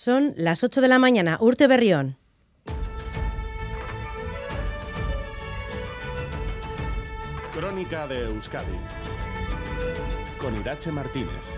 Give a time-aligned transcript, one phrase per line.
[0.00, 1.38] Son las 8 de la mañana.
[1.40, 2.18] Urte Berrión.
[7.52, 8.78] Crónica de Euskadi
[10.40, 11.57] con Irache Martínez.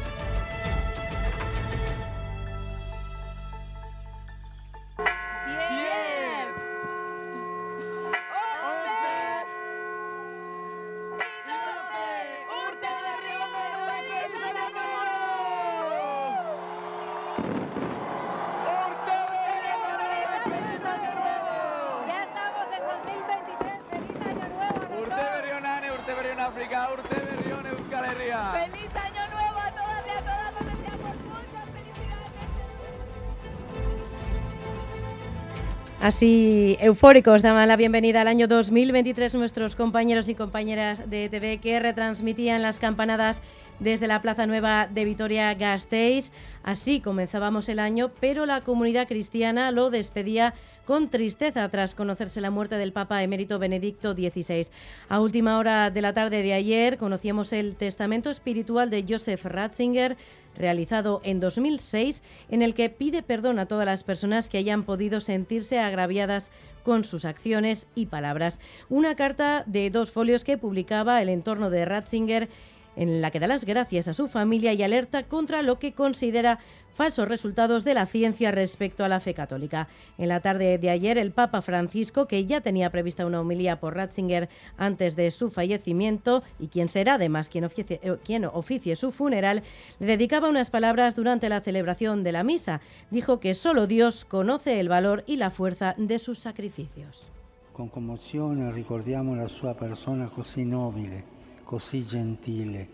[36.11, 41.79] Así eufóricos daban la bienvenida al año 2023 nuestros compañeros y compañeras de TV que
[41.79, 43.43] retransmitían las campanadas
[43.81, 46.31] desde la Plaza Nueva de Vitoria-Gasteiz.
[46.63, 52.51] Así comenzábamos el año, pero la comunidad cristiana lo despedía con tristeza tras conocerse la
[52.51, 54.69] muerte del Papa emérito Benedicto XVI.
[55.09, 60.17] A última hora de la tarde de ayer conocíamos el testamento espiritual de Joseph Ratzinger,
[60.57, 65.21] realizado en 2006, en el que pide perdón a todas las personas que hayan podido
[65.21, 66.51] sentirse agraviadas
[66.83, 68.59] con sus acciones y palabras.
[68.89, 72.49] Una carta de dos folios que publicaba el entorno de Ratzinger
[72.97, 76.59] en la que da las gracias a su familia y alerta contra lo que considera
[77.01, 79.89] falsos resultados de la ciencia respecto a la fe católica.
[80.19, 83.95] En la tarde de ayer, el Papa Francisco, que ya tenía prevista una homilía por
[83.95, 89.63] Ratzinger antes de su fallecimiento y quien será además quien oficie, eh, su funeral,
[89.99, 92.83] le dedicaba unas palabras durante la celebración de la misa.
[93.11, 97.27] Dijo que solo Dios conoce el valor y la fuerza de sus sacrificios.
[97.73, 101.25] Con conmozione ricordiamo la sua persona così nobile,
[101.71, 102.89] così gentile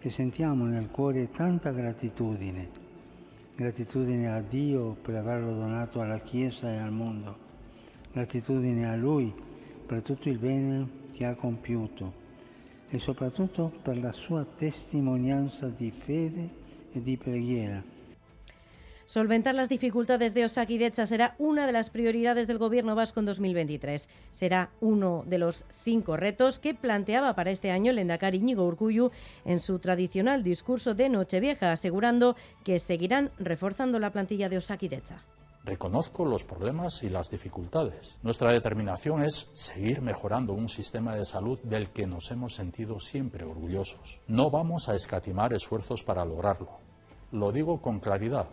[0.00, 2.68] e sentiamo nel cuore tanta gratitudine
[3.54, 7.36] gratitudine a Dio per averlo donato alla Chiesa e al mondo,
[8.10, 9.32] gratitudine a Lui
[9.86, 12.12] per tutto il bene che ha compiuto
[12.88, 16.50] e soprattutto per la sua testimonianza di fede
[16.90, 17.80] e di preghiera
[19.12, 24.08] Solventar las dificultades de Osakidecha será una de las prioridades del Gobierno vasco en 2023.
[24.30, 29.10] Será uno de los cinco retos que planteaba para este año el Endacari Íñigo Urcuyu
[29.44, 35.22] en su tradicional discurso de Nochevieja, asegurando que seguirán reforzando la plantilla de Osakidecha.
[35.62, 38.16] Reconozco los problemas y las dificultades.
[38.22, 43.44] Nuestra determinación es seguir mejorando un sistema de salud del que nos hemos sentido siempre
[43.44, 44.20] orgullosos.
[44.26, 46.78] No vamos a escatimar esfuerzos para lograrlo.
[47.30, 48.48] Lo digo con claridad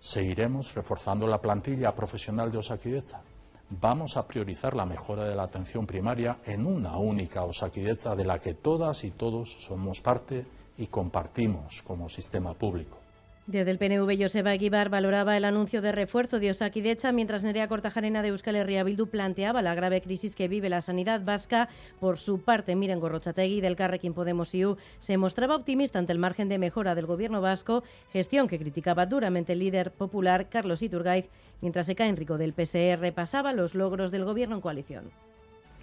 [0.00, 3.20] Seguiremos reforzando la plantilla profesional de Osaquideza.
[3.68, 8.38] Vamos a priorizar la mejora de la atención primaria en una única Osaquideza de la
[8.38, 10.46] que todas y todos somos parte
[10.78, 13.07] y compartimos como sistema público.
[13.48, 18.20] Desde el PNV, Joseba Aguibar valoraba el anuncio de refuerzo de Osakidecha, mientras Nerea Cortajarena
[18.20, 21.70] de Euskal Herria Bildu planteaba la grave crisis que vive la sanidad vasca.
[21.98, 26.50] Por su parte, Miren Gorrochategui del Carrequín Podemos IU se mostraba optimista ante el margen
[26.50, 31.30] de mejora del gobierno vasco, gestión que criticaba duramente el líder popular Carlos Iturgaiz,
[31.62, 35.10] mientras Eka Enrico del PSR pasaba los logros del gobierno en coalición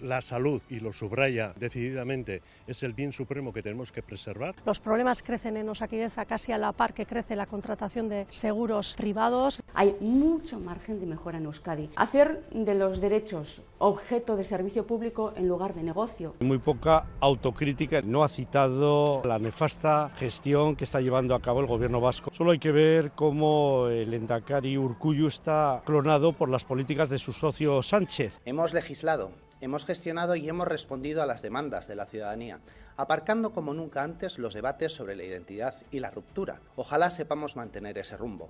[0.00, 4.54] la salud, y lo subraya decididamente, es el bien supremo que tenemos que preservar.
[4.64, 8.94] Los problemas crecen en Osaquideza casi a la par que crece la contratación de seguros
[8.96, 9.62] privados.
[9.74, 11.90] Hay mucho margen de mejora en Euskadi.
[11.96, 16.34] Hacer de los derechos objeto de servicio público en lugar de negocio.
[16.40, 18.00] Muy poca autocrítica.
[18.02, 22.30] No ha citado la nefasta gestión que está llevando a cabo el gobierno vasco.
[22.32, 27.32] Solo hay que ver cómo el Endacari Urcuyu está clonado por las políticas de su
[27.32, 28.38] socio Sánchez.
[28.44, 29.30] Hemos legislado
[29.66, 32.60] hemos gestionado y hemos respondido a las demandas de la ciudadanía,
[32.96, 36.60] aparcando como nunca antes los debates sobre la identidad y la ruptura.
[36.76, 38.48] Ojalá sepamos mantener ese rumbo.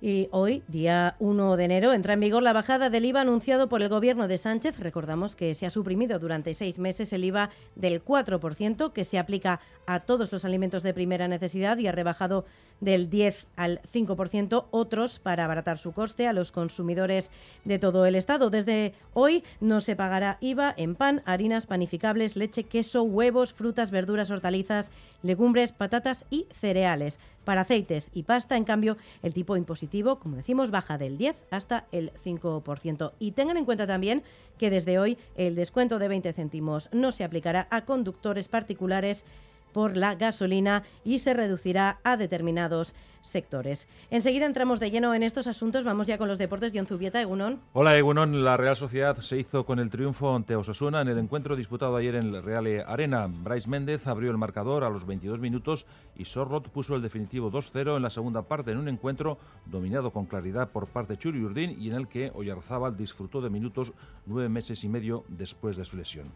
[0.00, 3.82] Y hoy, día 1 de enero, entra en vigor la bajada del IVA anunciado por
[3.82, 4.80] el gobierno de Sánchez.
[4.80, 9.60] Recordamos que se ha suprimido durante seis meses el IVA del 4% que se aplica
[9.86, 12.46] a todos los alimentos de primera necesidad y ha rebajado
[12.82, 17.30] del 10 al 5% otros para abaratar su coste a los consumidores
[17.64, 18.50] de todo el Estado.
[18.50, 24.30] Desde hoy no se pagará IVA en pan, harinas, panificables, leche, queso, huevos, frutas, verduras,
[24.30, 24.90] hortalizas,
[25.22, 27.18] legumbres, patatas y cereales.
[27.44, 31.86] Para aceites y pasta, en cambio, el tipo impositivo, como decimos, baja del 10 hasta
[31.90, 33.12] el 5%.
[33.18, 34.22] Y tengan en cuenta también
[34.58, 39.24] que desde hoy el descuento de 20 céntimos no se aplicará a conductores particulares
[39.72, 43.88] por la gasolina y se reducirá a determinados sectores.
[44.10, 45.84] Enseguida entramos de lleno en estos asuntos.
[45.84, 46.72] Vamos ya con los deportes.
[46.74, 47.60] John Zubieta, Egunon.
[47.72, 48.44] Hola, Egunon.
[48.44, 52.16] La Real Sociedad se hizo con el triunfo ante Osasuna en el encuentro disputado ayer
[52.16, 53.28] en el Real Arena.
[53.28, 55.86] Bryce Méndez abrió el marcador a los 22 minutos
[56.16, 60.26] y Sorrot puso el definitivo 2-0 en la segunda parte en un encuentro dominado con
[60.26, 63.92] claridad por parte de Churi Urdín y en el que Oyarzábal disfrutó de minutos
[64.26, 66.32] nueve meses y medio después de su lesión.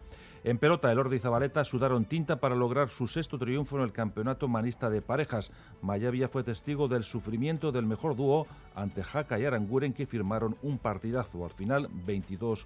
[0.47, 3.91] En pelota, el Ordi y Zabaleta sudaron tinta para lograr su sexto triunfo en el
[3.91, 5.51] campeonato manista de parejas.
[5.81, 10.77] Mayavia fue testigo del sufrimiento del mejor dúo ante Jaca y Aranguren que firmaron un
[10.77, 12.65] partidazo al final 22-21.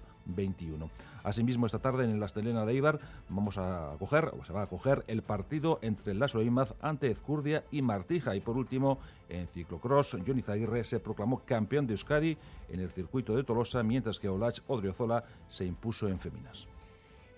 [1.24, 4.68] Asimismo, esta tarde en el Astelena de Ibar vamos a coger, o se va a
[4.68, 8.36] coger el partido entre Lasso Imaz ante Ezcurdia y Martija.
[8.36, 12.38] Y por último, en ciclocross, Johnny Zaguirre se proclamó campeón de Euskadi
[12.68, 16.68] en el circuito de Tolosa, mientras que Olach Odriozola se impuso en féminas.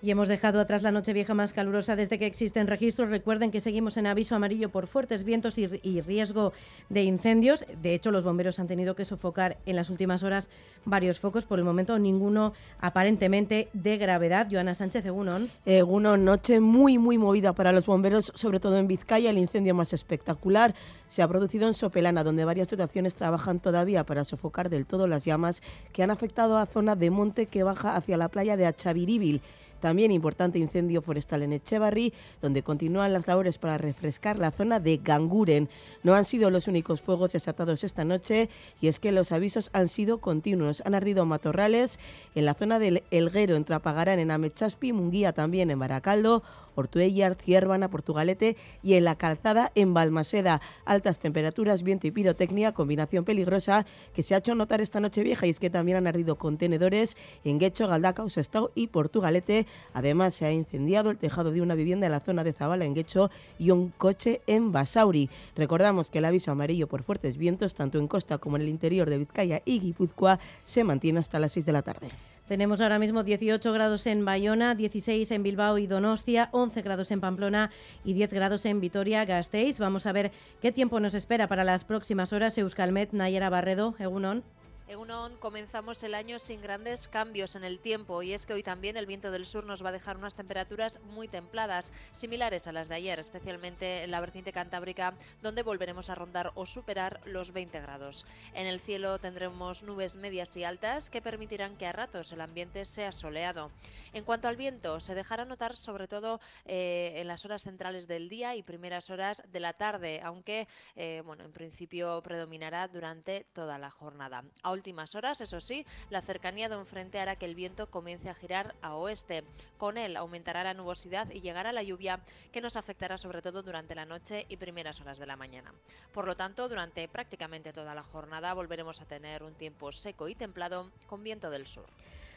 [0.04, 3.08] Y hemos dejado atrás la noche vieja más calurosa desde que existen registros.
[3.08, 5.66] Recuerden que seguimos en aviso amarillo por fuertes vientos y,
[6.02, 6.52] riesgo
[6.90, 7.64] de incendios.
[7.80, 10.50] De hecho, los bomberos han tenido que sofocar en las últimas horas
[10.84, 11.46] varios focos.
[11.46, 14.46] Por el momento, ninguno aparentemente de gravedad.
[14.50, 15.48] Joana Sánchez, Egunon.
[15.64, 19.30] Egunon, noche muy, muy movida para los bomberos, sobre todo en Vizcaya.
[19.30, 20.74] El incendio más espectacular
[21.06, 25.24] se ha producido en Sopelana, donde varias dotaciones trabajan todavía para sofocar del todo las
[25.24, 25.62] llamas
[25.94, 29.40] que han afectado a zona de monte que baja hacia la playa de Achaviríbil.
[29.84, 34.96] También importante incendio forestal en Echevarri, donde continúan las labores para refrescar la zona de
[34.96, 35.68] Ganguren.
[36.02, 38.48] No han sido los únicos fuegos desatados esta noche
[38.80, 40.82] y es que los avisos han sido continuos.
[40.86, 41.98] Han ardido matorrales
[42.34, 46.42] en la zona del Elguero, en Trapagarán, en Amechaspi, Munguía también en Baracaldo,
[46.74, 50.60] Ortuellar, Ciervana, Portugalete y en la calzada en Balmaseda.
[50.84, 55.46] Altas temperaturas, viento y pirotecnia, combinación peligrosa que se ha hecho notar esta noche vieja
[55.46, 59.66] y es que también han ardido contenedores en Guecho, Galdaca, Sestao y Portugalete.
[59.92, 62.94] Además, se ha incendiado el tejado de una vivienda en la zona de Zabala en
[62.94, 65.30] Guecho y un coche en Basauri.
[65.56, 69.08] Recordamos que el aviso amarillo por fuertes vientos, tanto en costa como en el interior
[69.08, 72.33] de Vizcaya y Guipúzcoa, se mantiene hasta las 6 de la tarde.
[72.48, 77.22] Tenemos ahora mismo 18 grados en Bayona, 16 en Bilbao y Donostia, 11 grados en
[77.22, 77.70] Pamplona
[78.04, 79.78] y 10 grados en Vitoria-Gasteiz.
[79.78, 80.30] Vamos a ver
[80.60, 82.58] qué tiempo nos espera para las próximas horas.
[82.58, 84.44] Euskalmet, Nayera Barredo, Egunon.
[84.86, 88.62] En UNON comenzamos el año sin grandes cambios en el tiempo y es que hoy
[88.62, 92.72] también el viento del sur nos va a dejar unas temperaturas muy templadas, similares a
[92.72, 97.52] las de ayer, especialmente en la vertiente cantábrica, donde volveremos a rondar o superar los
[97.52, 98.26] 20 grados.
[98.52, 102.84] En el cielo tendremos nubes medias y altas que permitirán que a ratos el ambiente
[102.84, 103.70] sea soleado.
[104.12, 108.28] En cuanto al viento, se dejará notar sobre todo eh, en las horas centrales del
[108.28, 113.78] día y primeras horas de la tarde, aunque eh, bueno, en principio predominará durante toda
[113.78, 114.44] la jornada
[114.74, 118.34] últimas horas, eso sí, la cercanía de un frente hará que el viento comience a
[118.34, 119.44] girar a oeste.
[119.78, 122.20] Con él aumentará la nubosidad y llegará la lluvia
[122.52, 125.72] que nos afectará sobre todo durante la noche y primeras horas de la mañana.
[126.12, 130.34] Por lo tanto, durante prácticamente toda la jornada volveremos a tener un tiempo seco y
[130.34, 131.86] templado con viento del sur.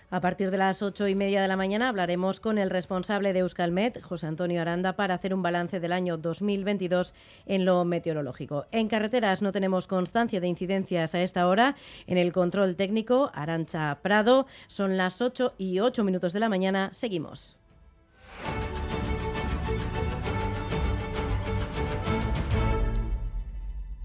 [0.09, 3.39] A partir de las ocho y media de la mañana hablaremos con el responsable de
[3.39, 7.13] Euskalmet, José Antonio Aranda, para hacer un balance del año 2022
[7.45, 8.67] en lo meteorológico.
[8.71, 11.75] En carreteras no tenemos constancia de incidencias a esta hora.
[12.07, 14.47] En el control técnico, Arancha Prado.
[14.67, 16.89] Son las ocho y ocho minutos de la mañana.
[16.93, 17.57] Seguimos.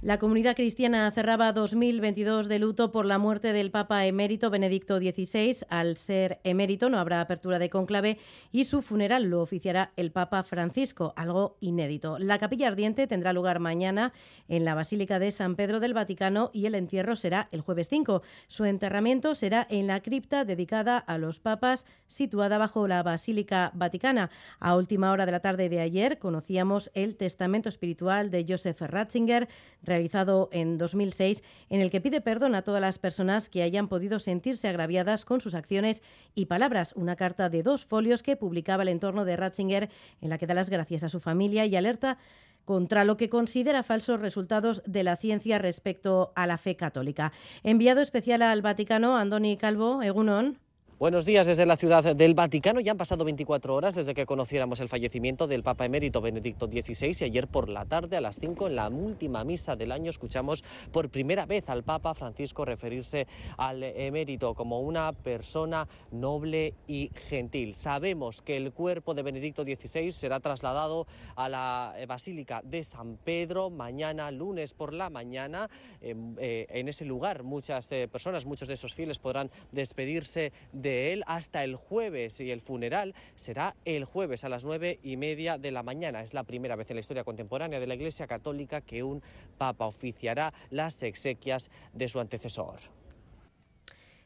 [0.03, 5.59] La comunidad cristiana cerraba 2022 de luto por la muerte del Papa emérito Benedicto XVI.
[5.69, 8.19] Al ser emérito no habrá apertura de conclave
[8.51, 12.19] y su funeral lo oficiará el Papa Francisco, algo inédito.
[12.19, 14.13] La capilla ardiente tendrá lugar mañana
[14.49, 18.23] en la Basílica de San Pedro del Vaticano y el entierro será el jueves 5.
[18.49, 24.31] Su enterramiento será en la cripta dedicada a los papas situada bajo la Basílica Vaticana.
[24.59, 29.49] A última hora de la tarde de ayer conocíamos el testamento espiritual de Joseph Ratzinger
[29.93, 34.21] realizado en 2006, en el que pide perdón a todas las personas que hayan podido
[34.21, 36.03] sentirse agraviadas con sus acciones
[36.35, 36.95] y palabras.
[36.97, 39.91] Una carta de dos folios que publicaba el entorno de Ratzinger,
[40.23, 42.17] en la que da las gracias a su familia y alerta
[42.65, 47.33] contra lo que considera falsos resultados de la ciencia respecto a la fe católica.
[47.63, 50.59] Enviado especial al Vaticano, Andoni Calvo, Egunon.
[51.03, 52.79] Buenos días desde la ciudad del Vaticano.
[52.79, 57.17] Ya han pasado 24 horas desde que conociéramos el fallecimiento del Papa emérito Benedicto XVI
[57.23, 60.63] y ayer por la tarde a las 5 en la última misa del año escuchamos
[60.93, 67.75] por primera vez al Papa Francisco referirse al emérito como una persona noble y gentil.
[67.75, 73.71] Sabemos que el cuerpo de Benedicto XVI será trasladado a la Basílica de San Pedro
[73.71, 75.69] mañana lunes por la mañana.
[76.01, 81.13] En, eh, ese lugar muchas eh, personas, muchos de esos fieles podrán despedirse de de
[81.15, 85.57] él hasta el jueves y el funeral será el jueves a las nueve y media
[85.57, 86.23] de la mañana.
[86.23, 89.23] Es la primera vez en la historia contemporánea de la Iglesia Católica que un
[89.57, 93.02] papa oficiará las exequias de su antecesor.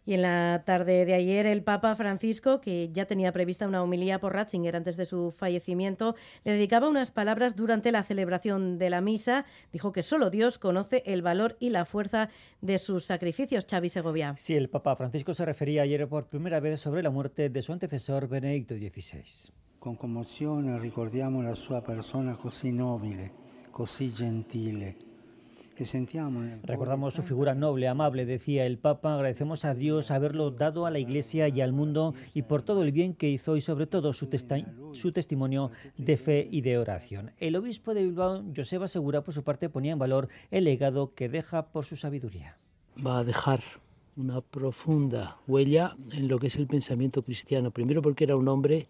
[0.06, 4.20] Y en la tarde de ayer, el Papa Francisco, que ya tenía prevista una homilía
[4.20, 9.00] por Ratzinger antes de su fallecimiento, le dedicaba unas palabras durante la celebración de la
[9.00, 9.44] misa.
[9.72, 12.28] Dijo que solo Dios conoce el valor y la fuerza
[12.60, 13.66] de sus sacrificios.
[13.68, 14.34] Xavi Segovia.
[14.38, 17.72] Sí, el Papa Francisco se refería ayer por primera vez sobre la muerte de su
[17.72, 19.52] antecesor Benedicto XVI.
[19.80, 23.32] Con commozione ricordiamo la sua persona così nobile,
[23.72, 25.15] così gentile
[26.62, 29.14] Recordamos su figura noble, amable, decía el Papa.
[29.14, 32.92] Agradecemos a Dios haberlo dado a la Iglesia y al mundo y por todo el
[32.92, 34.28] bien que hizo y sobre todo su,
[34.92, 37.32] su testimonio de fe y de oración.
[37.38, 41.28] El obispo de Bilbao, Joseba Segura, por su parte, ponía en valor el legado que
[41.28, 42.56] deja por su sabiduría.
[43.04, 43.60] Va a dejar
[44.16, 47.70] una profunda huella en lo que es el pensamiento cristiano.
[47.70, 48.88] Primero porque era un hombre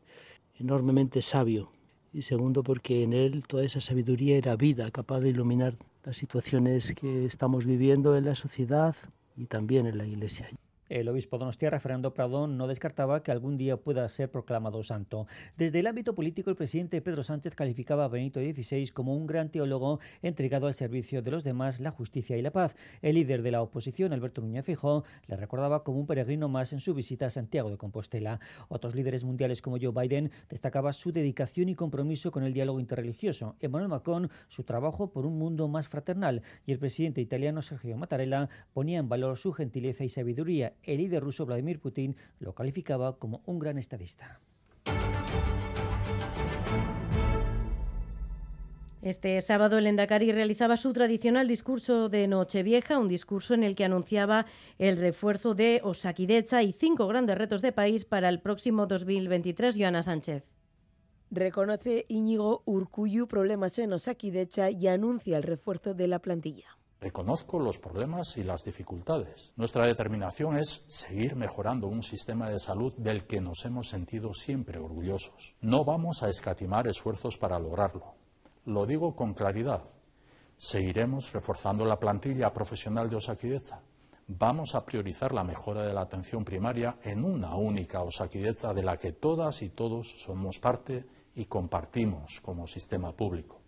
[0.59, 1.71] enormemente sabio
[2.17, 6.95] y segundo porque en él toda esa sabiduría era vida, capaz de iluminar las situaciones
[6.95, 8.97] que estamos viviendo en la sociedad
[9.37, 10.49] y también en la Iglesia.
[10.89, 15.27] El obispo Donostia, Fernando Prado, no descartaba que algún día pueda ser proclamado santo.
[15.57, 19.51] Desde el ámbito político, el presidente Pedro Sánchez calificaba a Benito XVI como un gran
[19.51, 22.77] teólogo entregado al servicio de los demás, la justicia y la paz.
[23.03, 26.79] El líder de la oposición, Alberto Núñez Fijó, le recordaba como un peregrino más en
[26.79, 28.39] su visita a Santiago de Compostela.
[28.69, 33.57] Otros líderes mundiales como Joe Biden destacaba su dedicación y compromiso con el diálogo interreligioso.
[33.59, 36.43] Emmanuel Macron, su trabajo por un mundo más fraternal.
[36.65, 41.23] Y el presidente italiano Sergio Mattarella ponía en valor su gentileza y sabiduría el líder
[41.23, 44.41] ruso Vladimir Putin lo calificaba como un gran estadista.
[49.07, 53.85] Este sábado el Endacari realizaba su tradicional discurso de Nochevieja, un discurso en el que
[53.85, 54.47] anunciaba
[54.79, 59.77] el refuerzo de Osakidecha y cinco grandes retos de país para el próximo 2023.
[59.79, 60.51] Joana Sánchez.
[61.31, 66.76] Reconoce Íñigo Urcuyu problemas en Osakidecha y anuncia el refuerzo de la plantilla.
[67.01, 69.53] Reconozco los problemas y las dificultades.
[69.57, 74.79] Nuestra determinación es seguir mejorando un sistema de salud del que nos hemos sentido siempre
[74.79, 75.55] orgullosos.
[75.61, 78.15] No vamos a escatimar esfuerzos para lograrlo.
[78.65, 79.85] Lo digo con claridad.
[80.57, 83.83] Seguiremos reforzando la plantilla profesional de Osaquideza.
[84.29, 88.97] Vamos a priorizar la mejora de la atención primaria en una única Osaquideza de la
[88.97, 93.66] que todas y todos somos parte y compartimos como sistema público.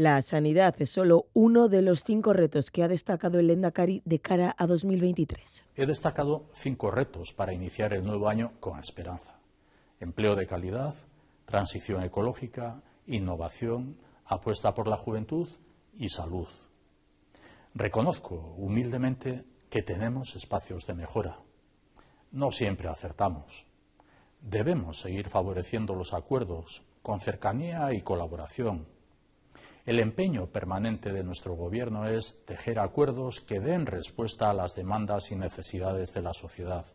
[0.00, 4.18] La sanidad es solo uno de los cinco retos que ha destacado el Endacari de
[4.18, 5.66] cara a 2023.
[5.76, 9.38] He destacado cinco retos para iniciar el nuevo año con esperanza.
[10.00, 10.94] Empleo de calidad,
[11.44, 15.50] transición ecológica, innovación, apuesta por la juventud
[15.98, 16.48] y salud.
[17.74, 21.40] Reconozco humildemente que tenemos espacios de mejora.
[22.32, 23.66] No siempre acertamos.
[24.40, 28.86] Debemos seguir favoreciendo los acuerdos con cercanía y colaboración
[29.86, 35.30] el empeño permanente de nuestro Gobierno es tejer acuerdos que den respuesta a las demandas
[35.30, 36.86] y necesidades de la sociedad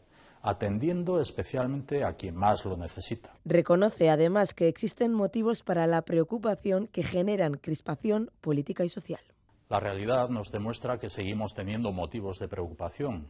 [0.48, 3.34] atendiendo especialmente a quien más lo necesita.
[3.46, 9.22] Reconoce además que existen motivos para la preocupación que generan crispación política y social.
[9.70, 13.27] La realidad nos demuestra que seguimos teniendo motivos de preocupación.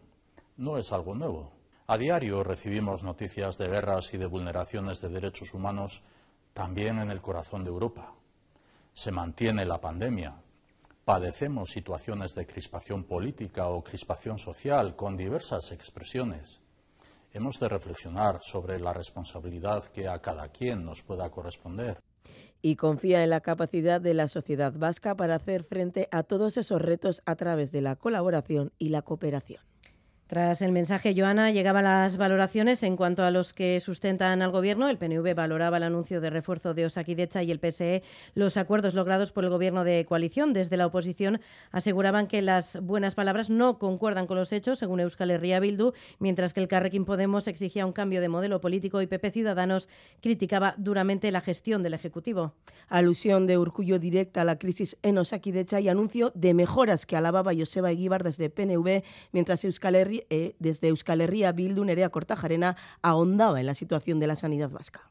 [0.57, 1.53] No es algo nuevo.
[1.87, 6.03] A diario recibimos noticias de guerras y de vulneraciones de derechos humanos
[6.53, 8.13] también en el corazón de Europa
[8.95, 10.33] se mantiene la pandemia,
[11.03, 16.61] padecemos situaciones de crispación política o crispación social con diversas expresiones.
[17.33, 21.99] Hemos de reflexionar sobre la responsabilidad que a cada quien nos pueda corresponder.
[22.61, 26.81] Y confía en la capacidad de la sociedad vasca para hacer frente a todos esos
[26.81, 29.64] retos a través de la colaboración y la cooperación.
[30.27, 34.89] Tras el mensaje, Joana, llegaban las valoraciones en cuanto a los que sustentan al Gobierno.
[34.89, 38.01] El PNV valoraba el anuncio de refuerzo de Osakidecha y el PSE
[38.33, 40.51] los acuerdos logrados por el Gobierno de coalición.
[40.51, 41.41] Desde la oposición
[41.71, 46.53] aseguraban que las buenas palabras no concuerdan con los hechos, según Euskal Herria Bildu, mientras
[46.53, 49.87] que el Carrequín Podemos exigía un cambio de modelo político y PP Ciudadanos
[50.23, 52.55] criticaba duramente la gestión del Ejecutivo.
[52.89, 57.51] Alusión de Urcullo directa a la crisis en Osakidecha y anuncio de mejoras que alababa
[57.55, 63.59] Joseba Eguíbar desde PNV, mientras Euskal Herria eh, desde Euskal Herria Bildu Nerea Cortajarena ahondaba
[63.59, 65.09] en la situación de la sanidad vasca.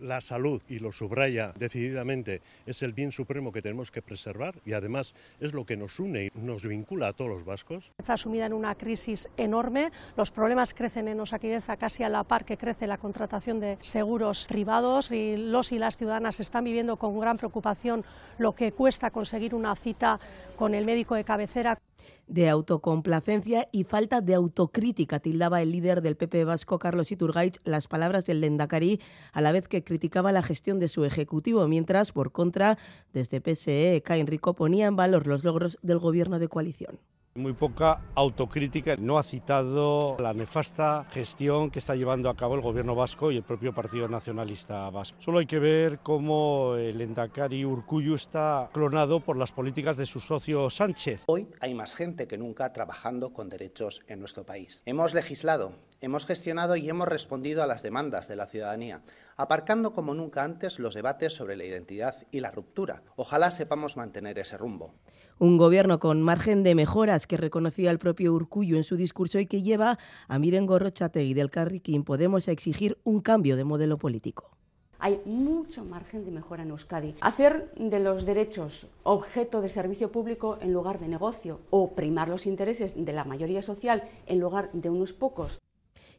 [0.00, 4.72] La salud, y lo subraya decididamente, es el bien supremo que tenemos que preservar y
[4.72, 7.92] además es lo que nos une y nos vincula a todos los vascos.
[7.98, 12.44] Está sumida en una crisis enorme, los problemas crecen en Osaquideza casi a la par
[12.44, 17.18] que crece la contratación de seguros privados y los y las ciudadanas están viviendo con
[17.20, 18.04] gran preocupación
[18.38, 20.18] lo que cuesta conseguir una cita
[20.56, 21.78] con el médico de cabecera.
[22.26, 27.88] De autocomplacencia y falta de autocrítica, tildaba el líder del PP vasco, Carlos Iturgaiz, las
[27.88, 29.00] palabras del Lendakari,
[29.32, 32.78] a la vez que criticaba la gestión de su ejecutivo, mientras, por contra,
[33.12, 36.98] desde PSE, Cain Rico ponía en valor los logros del gobierno de coalición.
[37.36, 38.94] Muy poca autocrítica.
[38.96, 43.36] No ha citado la nefasta gestión que está llevando a cabo el gobierno vasco y
[43.36, 45.20] el propio Partido Nacionalista Vasco.
[45.20, 50.20] Solo hay que ver cómo el Endacari Urcuyu está clonado por las políticas de su
[50.20, 51.24] socio Sánchez.
[51.26, 54.84] Hoy hay más gente que nunca trabajando con derechos en nuestro país.
[54.86, 59.02] Hemos legislado, hemos gestionado y hemos respondido a las demandas de la ciudadanía,
[59.36, 63.02] aparcando como nunca antes los debates sobre la identidad y la ruptura.
[63.16, 64.94] Ojalá sepamos mantener ese rumbo.
[65.40, 69.46] Un gobierno con margen de mejoras que reconocía el propio Urcullo en su discurso y
[69.46, 69.98] que lleva
[70.28, 74.52] a Miren Gorrochategui del Carriquín Podemos exigir un cambio de modelo político.
[75.00, 77.16] Hay mucho margen de mejora en Euskadi.
[77.20, 82.46] Hacer de los derechos objeto de servicio público en lugar de negocio o primar los
[82.46, 85.60] intereses de la mayoría social en lugar de unos pocos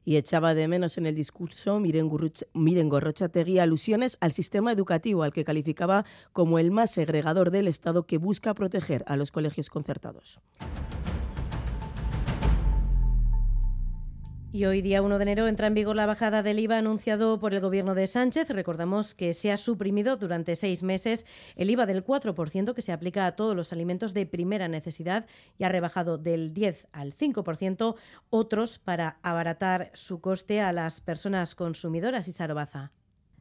[0.06, 2.10] y echaba de menos en el discurso Miren,
[2.54, 8.04] Miren Gorrochategui alusiones al sistema educativo al que calificaba como el más segregador del Estado
[8.04, 10.40] que busca proteger a los colegios concertados.
[14.56, 17.54] Y hoy, día 1 de enero, entra en vigor la bajada del IVA anunciado por
[17.54, 18.50] el Gobierno de Sánchez.
[18.52, 21.26] Recordamos que se ha suprimido durante seis meses
[21.58, 25.26] el IVA del 4% que se aplica a todos los alimentos de primera necesidad
[25.58, 27.96] y ha rebajado del 10 al 5%
[28.30, 32.30] otros para abaratar su coste a las personas consumidoras.
[32.30, 32.94] Y Sarobaza.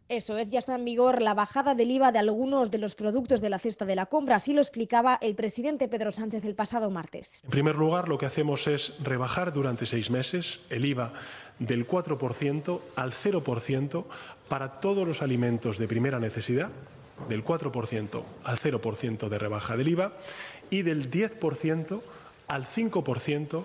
[0.08, 3.40] Eso es, ya está en vigor la bajada del IVA de algunos de los productos
[3.40, 4.36] de la cesta de la compra.
[4.36, 7.40] Así lo explicaba el presidente Pedro Sánchez el pasado martes.
[7.44, 11.14] En primer lugar, lo que hacemos es rebajar durante seis meses el IVA
[11.58, 14.04] del 4% al 0%
[14.48, 16.70] para todos los alimentos de primera necesidad,
[17.28, 20.12] del 4% al 0% de rebaja del IVA
[20.68, 22.00] y del 10%
[22.48, 23.64] al 5%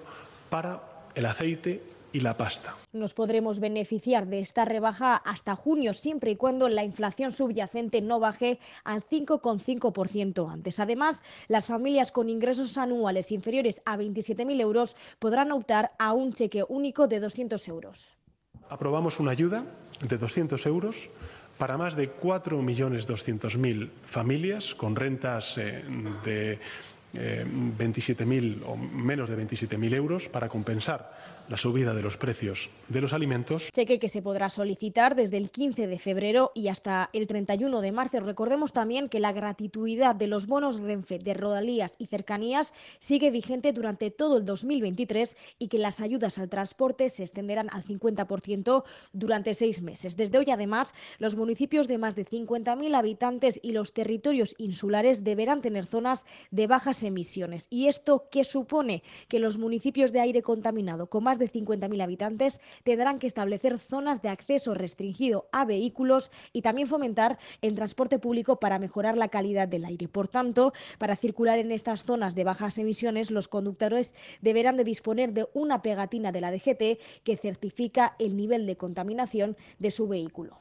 [0.50, 0.81] para
[1.15, 2.75] el aceite y la pasta.
[2.94, 8.20] Nos podremos beneficiar de esta rebaja hasta junio, siempre y cuando la inflación subyacente no
[8.20, 10.80] baje al 5,5% antes.
[10.80, 16.63] Además, las familias con ingresos anuales inferiores a 27.000 euros podrán optar a un cheque
[16.68, 18.18] único de 200 euros.
[18.70, 19.66] Aprobamos una ayuda
[20.01, 21.10] de 200 euros
[21.58, 25.60] para más de 4.200.000 familias con rentas
[27.13, 31.12] eh, de 27.000 eh, o menos de 27.000 euros para compensar
[31.50, 33.70] la subida de los precios de los alimentos.
[33.74, 37.92] Cheque que se podrá solicitar desde el 15 de febrero y hasta el 31 de
[37.92, 38.20] marzo.
[38.20, 43.74] Recordemos también que la gratuidad de los bonos Renfe de rodalías y cercanías sigue vigente
[43.74, 48.83] durante todo el 2023 y que las ayudas al transporte se extenderán al 50%
[49.14, 50.16] durante seis meses.
[50.16, 55.62] Desde hoy, además, los municipios de más de 50.000 habitantes y los territorios insulares deberán
[55.62, 57.68] tener zonas de bajas emisiones.
[57.70, 59.03] ¿Y esto qué supone?
[59.27, 64.22] Que los municipios de aire contaminado con más de 50.000 habitantes tendrán que establecer zonas
[64.22, 69.68] de acceso restringido a vehículos y también fomentar el transporte público para mejorar la calidad
[69.68, 70.07] del aire.
[70.07, 75.33] Por tanto, para circular en estas zonas de bajas emisiones, los conductores deberán de disponer
[75.33, 80.59] de una pegatina de la DGT que certifica el nivel de contaminación de su vehículo.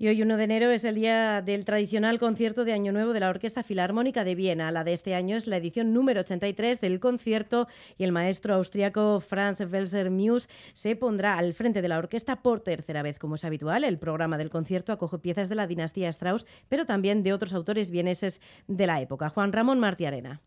[0.00, 3.18] Y hoy 1 de enero es el día del tradicional concierto de Año Nuevo de
[3.18, 4.70] la Orquesta Filarmónica de Viena.
[4.70, 9.18] La de este año es la edición número 83 del concierto y el maestro austriaco
[9.18, 13.18] Franz Welser Muse se pondrá al frente de la orquesta por tercera vez.
[13.18, 17.24] Como es habitual, el programa del concierto acoge piezas de la dinastía Strauss, pero también
[17.24, 19.30] de otros autores vieneses de la época.
[19.30, 20.40] Juan Ramón Martiarena.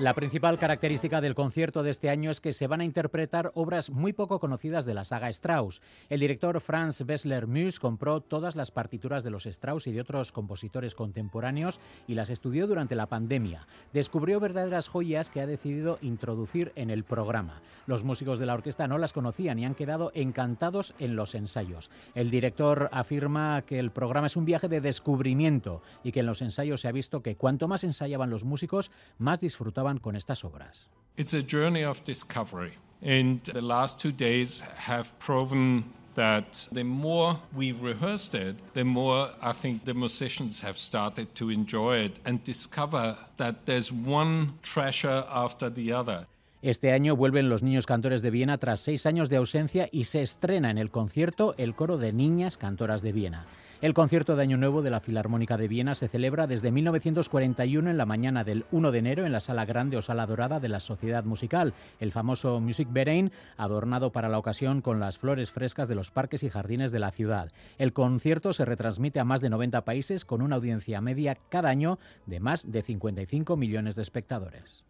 [0.00, 3.90] La principal característica del concierto de este año es que se van a interpretar obras
[3.90, 5.82] muy poco conocidas de la saga Strauss.
[6.08, 10.32] El director Franz Bessler Mus compró todas las partituras de los Strauss y de otros
[10.32, 13.66] compositores contemporáneos y las estudió durante la pandemia.
[13.92, 17.60] Descubrió verdaderas joyas que ha decidido introducir en el programa.
[17.86, 21.90] Los músicos de la orquesta no las conocían y han quedado encantados en los ensayos.
[22.14, 26.40] El director afirma que el programa es un viaje de descubrimiento y que en los
[26.40, 30.88] ensayos se ha visto que cuanto más ensayaban los músicos, más disfrutaban con estas obras.
[31.16, 32.72] It's a journey of discovery.
[33.02, 39.30] And the last two days have proven that the more we rehearsed it, the more
[39.42, 45.24] I think the musicians have started to enjoy it and discover that there's one treasure
[45.30, 46.26] after the other.
[46.62, 50.20] Este año vuelven los niños cantores de Viena tras seis años de ausencia y se
[50.20, 53.46] estrena en el concierto el coro de niñas cantoras de Viena.
[53.80, 57.96] El concierto de Año Nuevo de la Filarmónica de Viena se celebra desde 1941 en
[57.96, 60.80] la mañana del 1 de enero en la Sala Grande o Sala Dorada de la
[60.80, 65.94] Sociedad Musical, el famoso Music Verein, adornado para la ocasión con las flores frescas de
[65.94, 67.52] los parques y jardines de la ciudad.
[67.78, 71.98] El concierto se retransmite a más de 90 países con una audiencia media cada año
[72.26, 74.84] de más de 55 millones de espectadores.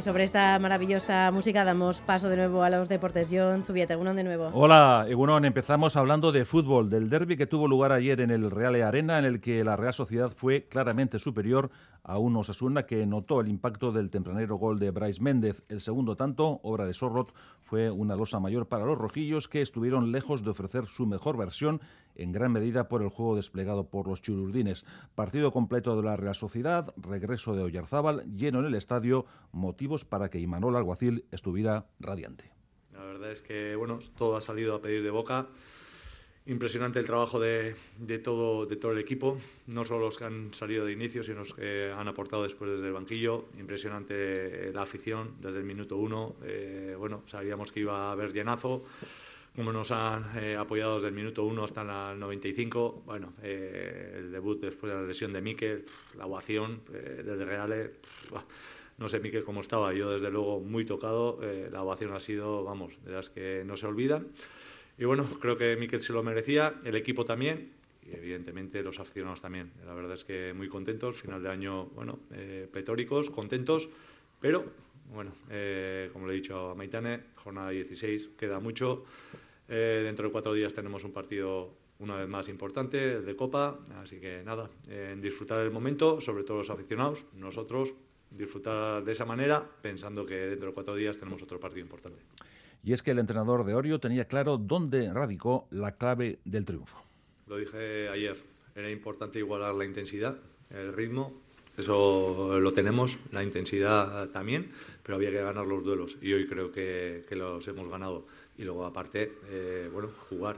[0.00, 3.28] Sobre esta maravillosa música damos paso de nuevo a los deportes.
[3.30, 4.50] John Zubieta, Egunon de nuevo.
[4.54, 5.44] Hola, Egunon.
[5.44, 9.26] Empezamos hablando de fútbol, del derby que tuvo lugar ayer en el Real Arena, en
[9.26, 11.70] el que la Real Sociedad fue claramente superior
[12.02, 15.62] a un Osasuna que notó el impacto del tempranero gol de Bryce Méndez.
[15.68, 20.12] El segundo tanto, obra de Sorrot, fue una losa mayor para los rojillos que estuvieron
[20.12, 21.80] lejos de ofrecer su mejor versión
[22.20, 24.84] en gran medida por el juego desplegado por los chururdines.
[25.14, 30.30] Partido completo de la Real Sociedad, regreso de Oyarzábal, lleno en el estadio, motivos para
[30.30, 32.50] que Imanol Alguacil estuviera radiante.
[32.92, 35.46] La verdad es que bueno, todo ha salido a pedir de boca.
[36.46, 37.76] Impresionante el trabajo de,
[38.24, 41.54] todo, de todo el equipo, no solo los que han salido de inicio, sino los
[41.54, 43.44] que han aportado después desde el banquillo.
[43.58, 46.36] Impresionante la afición desde el minuto uno.
[46.42, 48.84] Eh, bueno, sabíamos que iba a haber llenazo
[49.54, 53.02] como nos han eh, apoyado desde el minuto 1 hasta el 95.
[53.04, 55.84] Bueno, eh, el debut después de la lesión de Miquel,
[56.16, 57.92] la ovación eh, desde Reale.
[58.98, 59.92] no sé, Miquel, cómo estaba.
[59.92, 61.40] Yo, desde luego, muy tocado.
[61.42, 64.28] Eh, la ovación ha sido, vamos, de las que no se olvidan.
[64.98, 67.72] Y bueno, creo que Miquel se lo merecía, el equipo también.
[68.02, 69.72] Y evidentemente los aficionados también.
[69.86, 71.20] La verdad es que muy contentos.
[71.20, 73.88] Final de año, bueno, eh, petóricos, contentos.
[74.40, 74.64] Pero,
[75.12, 79.04] bueno, eh, como le he dicho a Maitane, jornada 16, queda mucho.
[79.68, 83.78] Eh, dentro de cuatro días tenemos un partido una vez más importante, el de Copa.
[84.02, 87.94] Así que nada, eh, disfrutar el momento, sobre todo los aficionados, nosotros
[88.30, 92.20] disfrutar de esa manera, pensando que dentro de cuatro días tenemos otro partido importante.
[92.82, 97.04] Y es que el entrenador de Orio tenía claro dónde radicó la clave del triunfo.
[97.46, 98.36] Lo dije ayer,
[98.74, 100.38] era importante igualar la intensidad,
[100.70, 101.42] el ritmo,
[101.76, 104.70] eso lo tenemos, la intensidad también,
[105.02, 108.26] pero había que ganar los duelos y hoy creo que, que los hemos ganado.
[108.58, 110.56] Y luego aparte, eh, bueno, jugar.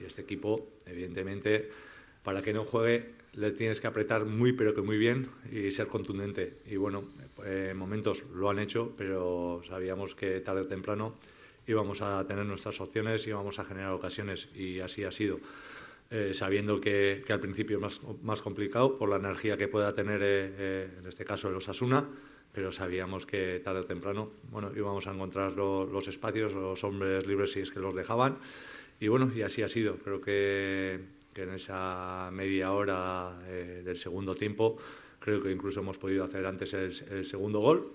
[0.00, 1.70] Y este equipo, evidentemente,
[2.24, 5.86] para que no juegue, le tienes que apretar muy, pero que muy bien y ser
[5.86, 6.54] contundente.
[6.66, 7.04] Y bueno,
[7.44, 11.14] en eh, momentos lo han hecho, pero sabíamos que tarde o temprano
[11.66, 15.38] íbamos a tener nuestras opciones íbamos a generar ocasiones y así ha sido.
[16.16, 20.22] Eh, sabiendo que, al principio es más, más, complicado por la energía que pueda tener,
[20.22, 22.08] eh, eh, en este caso, el Osasuna,
[22.52, 27.26] pero sabíamos que tarde o temprano bueno, íbamos a encontrar lo, los espacios, los hombres
[27.26, 28.38] libres si es que los dejaban.
[29.00, 29.96] Y bueno, y así ha sido.
[29.96, 31.00] Creo que,
[31.34, 33.36] en esa media hora
[33.84, 34.76] del segundo tiempo,
[35.18, 37.92] creo que incluso hemos podido hacer antes el, segundo gol.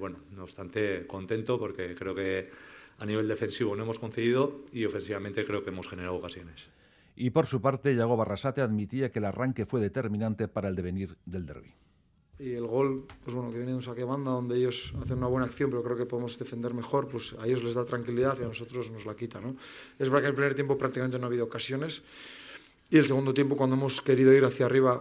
[0.00, 2.48] Bueno, no obstante, contento porque creo que
[2.96, 6.70] a nivel defensivo no hemos concedido y ofensivamente creo que hemos generado ocasiones.
[7.16, 11.16] Y por su parte, Yago Barrasate admitía que el arranque fue determinante para el devenir
[11.24, 11.72] del derby.
[12.38, 15.28] Y el gol, pues bueno, que viene de un saque banda donde ellos hacen una
[15.28, 18.42] buena acción, pero creo que podemos defender mejor, pues a ellos les da tranquilidad y
[18.42, 19.54] a nosotros nos la quita, ¿no?
[20.00, 22.02] Es verdad que el primer tiempo prácticamente no ha habido ocasiones
[22.90, 25.00] y el segundo tiempo cuando hemos querido ir hacia arriba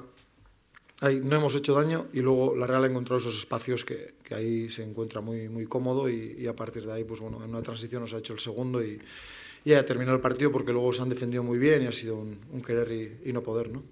[1.02, 4.36] ahí no hemos hecho daño y luego la Real ha encontrado esos espacios que, que
[4.36, 7.50] ahí se encuentra muy, muy cómodo y, y, a partir de ahí, pues bueno, en
[7.50, 9.02] una transición nos ha hecho el segundo y,
[9.64, 12.18] y ha terminado el partido porque luego se han defendido muy bien y ha sido
[12.18, 13.84] un, un querer y, y no poder, ¿no?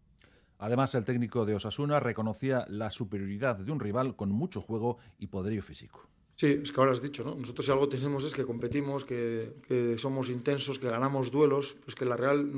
[0.59, 5.27] Además, el técnico de Osasuna reconocía la superioridad de un rival con mucho juego y
[5.27, 6.07] poderío físico.
[6.41, 7.35] Sí, es que ahora has dicho, ¿no?
[7.35, 9.53] Nosotros si algo tenemos es que competimos, que,
[9.99, 12.49] somos intensos, que ganamos duelos, pues que la Real,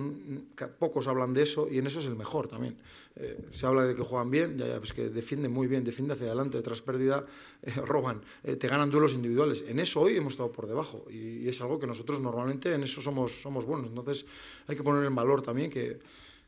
[0.56, 2.78] que pocos hablan de eso y en eso es el mejor también.
[3.18, 6.16] Eh, se habla de que juegan bien, ya, ya, pues que defienden muy bien, defienden
[6.16, 7.26] hacia adelante, tras pérdida
[7.62, 9.66] eh, roban, eh, te ganan duelos individuales.
[9.68, 12.84] En eso hoy hemos estado por debajo y, y, es algo que nosotros normalmente en
[12.84, 13.90] eso somos, somos buenos.
[13.90, 14.26] Entonces
[14.66, 16.00] hay que poner en valor también que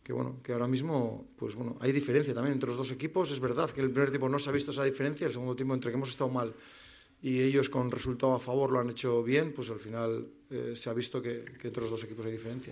[0.05, 3.39] que bueno, que ahora mismo pues bueno, hay diferencia también entre los dos equipos, es
[3.39, 5.89] verdad que el primer tiempo no se ha visto esa diferencia, el segundo tiempo entre
[5.89, 6.53] que hemos estado mal
[7.25, 10.91] y ellos con resultado a favor lo han hecho bien, pues al final eh, se
[10.91, 12.71] ha visto que, que, entre los dos equipos hay diferencia.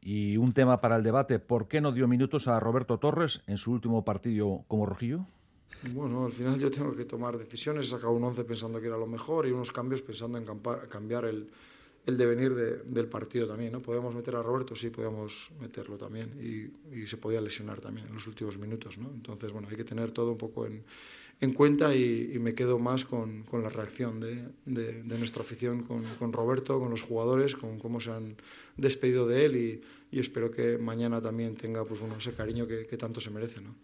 [0.00, 3.58] Y un tema para el debate, ¿por qué no dio minutos a Roberto Torres en
[3.58, 5.26] su último partido como rojillo?
[5.92, 8.96] Bueno, al final yo tengo que tomar decisiones, he sacado un 11 pensando que era
[8.96, 10.46] lo mejor y unos cambios pensando en
[10.88, 11.50] cambiar el,
[12.06, 13.72] el devenir del partido también.
[13.72, 13.82] ¿no?
[13.82, 14.74] ¿Podemos meter a Roberto?
[14.74, 18.96] Sí, podemos meterlo también y, y, se podía lesionar también en los últimos minutos.
[18.96, 19.10] ¿no?
[19.10, 20.84] Entonces, bueno, hay que tener todo un poco en,
[21.40, 25.42] en cuenta y, y, me quedo más con, con la reacción de, de, de nuestra
[25.42, 28.36] afición con, con, Roberto, con los jugadores, con cómo se han
[28.76, 32.86] despedido de él y, y espero que mañana también tenga pues, bueno, ese cariño que,
[32.86, 33.60] que tanto se merece.
[33.60, 33.74] ¿no?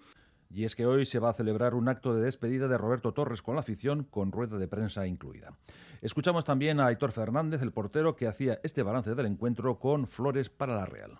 [0.51, 3.43] Y es que hoy se va a celebrar un acto de despedida de Roberto Torres
[3.43, 5.53] con la afición, con rueda de prensa incluida.
[6.01, 10.51] Escuchamos también a Aitor Fernández, el portero, que hacía este balance del encuentro con flores
[10.51, 11.19] para la Real.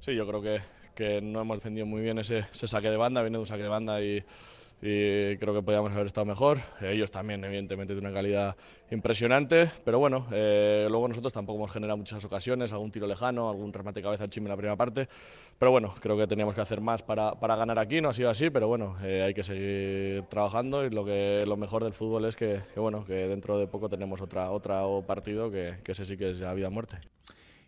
[0.00, 0.60] Sí, yo creo que,
[0.94, 3.62] que no hemos defendido muy bien ese, ese saque de banda, viene de un saque
[3.62, 4.24] de banda y
[4.80, 6.58] y creo que podíamos haber estado mejor.
[6.80, 8.56] Ellos también, evidentemente, de una calidad
[8.90, 13.72] impresionante, pero bueno, eh, luego nosotros tampoco hemos generado muchas ocasiones, algún tiro lejano, algún
[13.72, 15.08] remate de cabeza al chime en la primera parte,
[15.58, 18.30] pero bueno, creo que teníamos que hacer más para, para ganar aquí, no ha sido
[18.30, 22.26] así, pero bueno, eh, hay que seguir trabajando y lo, que, lo mejor del fútbol
[22.26, 26.04] es que, que, bueno, que dentro de poco tenemos otra, otra partido que, que ese
[26.04, 26.98] sí que es ya vida-muerte.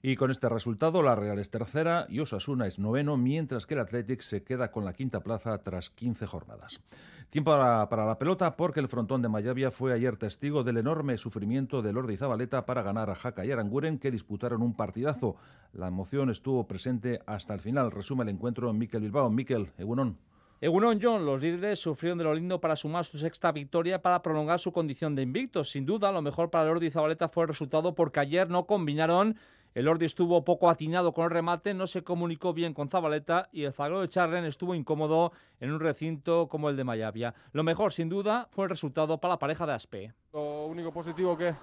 [0.09, 3.81] Y con este resultado, la Real es tercera y Osasuna es noveno, mientras que el
[3.81, 6.81] Athletic se queda con la quinta plaza tras 15 jornadas.
[7.29, 11.19] Tiempo para, para, la pelota porque el frontón de Mayavia fue ayer testigo del enorme
[11.19, 15.35] sufrimiento de Lordi Zabaleta para ganar a Jaca y Aranguren que disputaron un partidazo.
[15.73, 17.91] La emoción estuvo presente hasta el final.
[17.91, 19.29] Resume el encuentro en Miquel Bilbao.
[19.29, 20.17] Miquel, Egunon.
[20.61, 24.61] Egunon John, los líderes sufrieron de lo lindo para sumar su sexta victoria para prolongar
[24.61, 25.71] su condición de invictos.
[25.71, 29.37] Sin duda, lo mejor para Lordi Zabaleta fue el resultado porque ayer no combinaron
[29.77, 33.65] el Ordi estuvo poco atinado con el remate, no se comunicó bien con Zabaleta y
[33.65, 37.35] el zaguero de Charren estuvo incómodo en un recinto como el de Mayavia.
[37.53, 40.15] Lo mejor, sin duda, fue el resultado para la pareja de Aspe.
[40.33, 41.55] Lo único positivo que,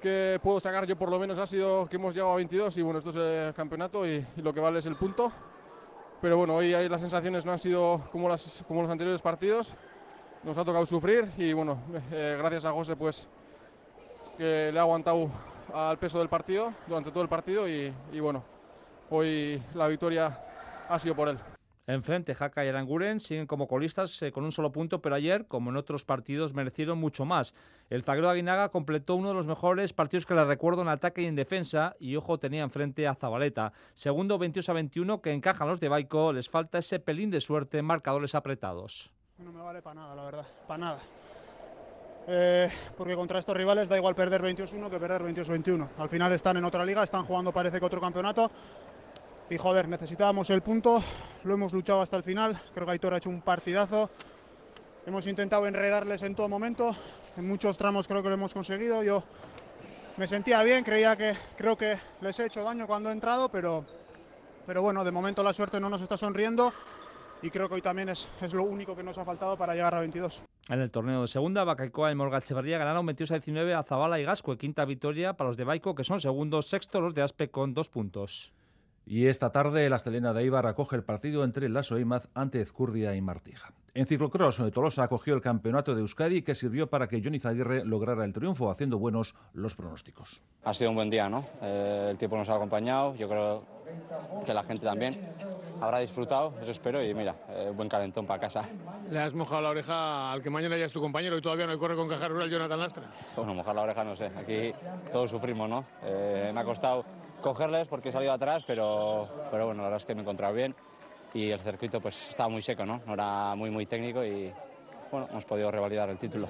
[0.00, 2.82] que puedo sacar yo por lo menos ha sido que hemos llegado a 22 y
[2.82, 5.32] bueno, esto es el campeonato y, y lo que vale es el punto.
[6.20, 9.74] Pero bueno, hoy las sensaciones no han sido como, las, como los anteriores partidos.
[10.44, 11.76] Nos ha tocado sufrir y bueno,
[12.12, 13.28] eh, gracias a José pues
[14.38, 15.28] que le ha aguantado
[15.74, 18.44] al peso del partido durante todo el partido y, y bueno,
[19.10, 20.38] hoy la victoria
[20.88, 21.38] ha sido por él.
[21.86, 25.68] Enfrente, Jaca y Aranguren siguen como colistas eh, con un solo punto, pero ayer, como
[25.68, 27.54] en otros partidos, merecieron mucho más.
[27.90, 31.26] El zaguero Aguinaga completó uno de los mejores partidos que le recuerdo en ataque y
[31.26, 33.74] en defensa, y ojo tenía enfrente a Zabaleta.
[33.92, 37.76] Segundo, 22 a 21, que encajan los de Baico, les falta ese pelín de suerte
[37.76, 39.12] en marcadores apretados.
[39.36, 40.98] No me vale para nada, la verdad, para nada.
[42.26, 45.88] Eh, porque contra estos rivales da igual perder 21 que perder 22-21.
[45.98, 48.50] Al final están en otra liga, están jugando parece que otro campeonato.
[49.50, 51.04] Y joder, necesitábamos el punto,
[51.44, 52.58] lo hemos luchado hasta el final.
[52.72, 54.08] Creo que Aitor ha hecho un partidazo.
[55.06, 56.96] Hemos intentado enredarles en todo momento.
[57.36, 59.02] En muchos tramos creo que lo hemos conseguido.
[59.02, 59.22] Yo
[60.16, 63.84] me sentía bien, creía que creo que les he hecho daño cuando he entrado, pero,
[64.66, 66.72] pero bueno, de momento la suerte no nos está sonriendo
[67.44, 69.94] y creo que hoy también es, es, lo único que nos ha faltado para llegar
[69.94, 70.42] a 22.
[70.70, 74.24] En el torneo de segunda, Bacaicoa y Morgalcheverría ganaron 22 a 19 a Zabala y
[74.24, 77.74] Gasco, quinta victoria para los de Baico, que son segundos, sexto los de Aspe con
[77.74, 78.54] dos puntos.
[79.04, 83.14] Y esta tarde la Estelena de Eibar acoge el partido entre Lasso Imaz ante Ezcurdia
[83.14, 83.74] y Martija.
[83.96, 88.24] En ciclocross, Tolosa acogió el campeonato de Euskadi que sirvió para que Johnny Zaguirre lograra
[88.24, 90.42] el triunfo, haciendo buenos los pronósticos.
[90.64, 91.44] Ha sido un buen día, ¿no?
[91.62, 93.62] Eh, el tiempo nos ha acompañado, yo creo
[94.44, 95.16] que la gente también
[95.80, 98.68] habrá disfrutado, eso espero, y mira, eh, buen calentón para casa.
[99.08, 101.78] Le has mojado la oreja al que mañana ya es tu compañero y todavía no
[101.78, 103.04] corre con caja rural Jonathan Lastra.
[103.36, 104.72] Bueno, mojar la oreja no sé, aquí
[105.12, 105.84] todos sufrimos, ¿no?
[106.02, 107.04] Eh, me ha costado
[107.40, 110.52] cogerles porque he salido atrás, pero, pero bueno, la verdad es que me he encontrado
[110.52, 110.74] bien
[111.34, 113.02] y el circuito pues estaba muy seco, ¿no?
[113.06, 114.52] No era muy, muy técnico y
[115.10, 116.48] bueno, hemos podido revalidar el título.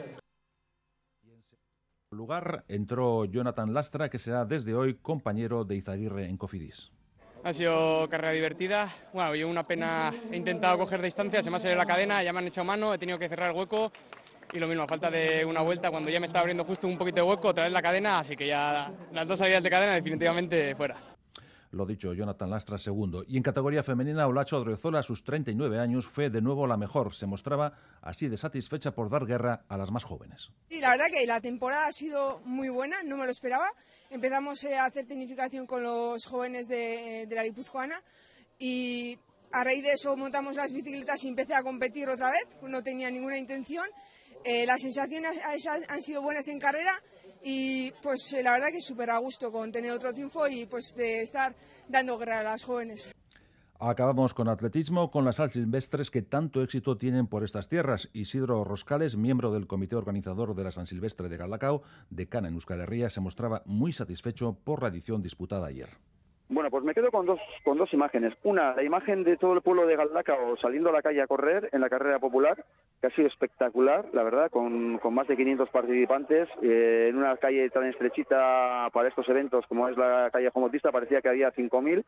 [2.12, 6.92] En lugar entró Jonathan Lastra, que será desde hoy compañero de Izaguirre en Cofidis.
[7.42, 8.88] Ha sido carrera divertida.
[9.12, 12.32] Bueno, yo una pena he intentado coger distancia, se me ha salido la cadena, ya
[12.32, 13.90] me han echado mano, he tenido que cerrar el hueco
[14.52, 16.96] y lo mismo, a falta de una vuelta, cuando ya me estaba abriendo justo un
[16.96, 19.94] poquito de hueco, otra vez la cadena, así que ya las dos salidas de cadena
[19.94, 21.13] definitivamente fuera.
[21.74, 23.24] Lo dicho, Jonathan Lastra segundo.
[23.26, 27.14] Y en categoría femenina, Olacho Odriozola, a sus 39 años, fue de nuevo la mejor.
[27.14, 30.52] Se mostraba así de satisfecha por dar guerra a las más jóvenes.
[30.68, 33.68] Sí, la verdad que la temporada ha sido muy buena, no me lo esperaba.
[34.10, 38.00] Empezamos eh, a hacer tecnificación con los jóvenes de, de la Guipuzcoana
[38.58, 39.18] y
[39.52, 42.46] a raíz de eso montamos las bicicletas y empecé a competir otra vez.
[42.62, 43.84] No tenía ninguna intención
[44.44, 45.38] eh, las sensaciones
[45.88, 47.02] han sido buenas en carrera
[47.44, 50.94] y pues eh, la verdad que súper a gusto con tener otro triunfo y pues
[50.96, 51.54] de estar
[51.88, 53.12] dando guerra a las jóvenes.
[53.78, 58.08] Acabamos con atletismo, con las Silvestres que tanto éxito tienen por estas tierras.
[58.14, 62.80] Isidro Roscales, miembro del comité organizador de la San Silvestre de Galdacao, decana en Euskal
[62.80, 65.90] Herria, se mostraba muy satisfecho por la edición disputada ayer.
[66.54, 68.32] Bueno, pues me quedo con dos, con dos imágenes.
[68.44, 71.68] Una, la imagen de todo el pueblo de Galdacao saliendo a la calle a correr
[71.72, 72.64] en la carrera popular,
[73.00, 77.68] que ha sido espectacular, la verdad, con, más de 500 participantes, eh, en una calle
[77.70, 82.04] tan estrechita para estos eventos como es la calle Jomotista, parecía que había 5.000.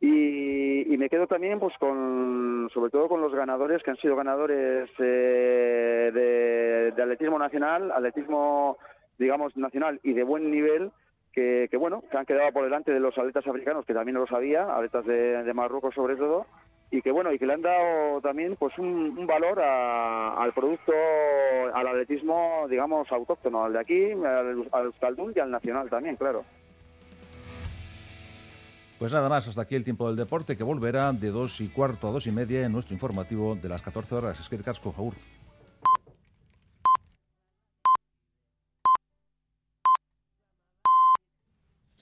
[0.00, 4.16] Y, y me quedo también, pues, con, sobre todo con los ganadores que han sido
[4.16, 8.76] ganadores eh, de atletismo nacional, atletismo,
[9.18, 10.90] digamos, nacional y de buen nivel,
[11.38, 14.20] que, que, bueno, que han quedado por delante de los atletas africanos, que también no
[14.22, 16.46] lo sabía, atletas de, Marruecos sobre todo,
[16.90, 20.92] y que bueno, y que le han dado también pues un, valor al producto,
[21.72, 26.44] al atletismo, digamos, autóctono, al de aquí, al, al y al nacional también, claro.
[28.98, 32.08] Pues nada más, hasta aquí el tiempo del deporte que volverá de dos y cuarto
[32.08, 34.40] a dos y media en nuestro informativo de las 14 horas.
[34.40, 35.14] Es que casco, Jaur.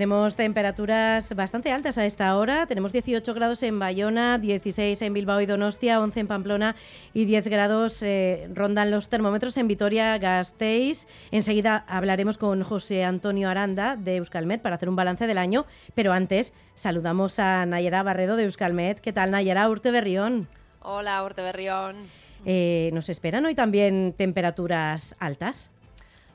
[0.00, 2.66] Tenemos temperaturas bastante altas a esta hora.
[2.66, 6.74] Tenemos 18 grados en Bayona, 16 en Bilbao y Donostia, 11 en Pamplona
[7.12, 11.06] y 10 grados eh, rondan los termómetros en Vitoria-Gasteiz.
[11.32, 16.14] Enseguida hablaremos con José Antonio Aranda de Euskalmet para hacer un balance del año, pero
[16.14, 19.00] antes saludamos a Nayara Barredo de Euskalmet.
[19.00, 20.48] ¿Qué tal, Nayara Urte Berrión?
[20.80, 22.06] Hola, Urte Berrión.
[22.46, 25.70] Eh, ¿Nos esperan hoy también temperaturas altas?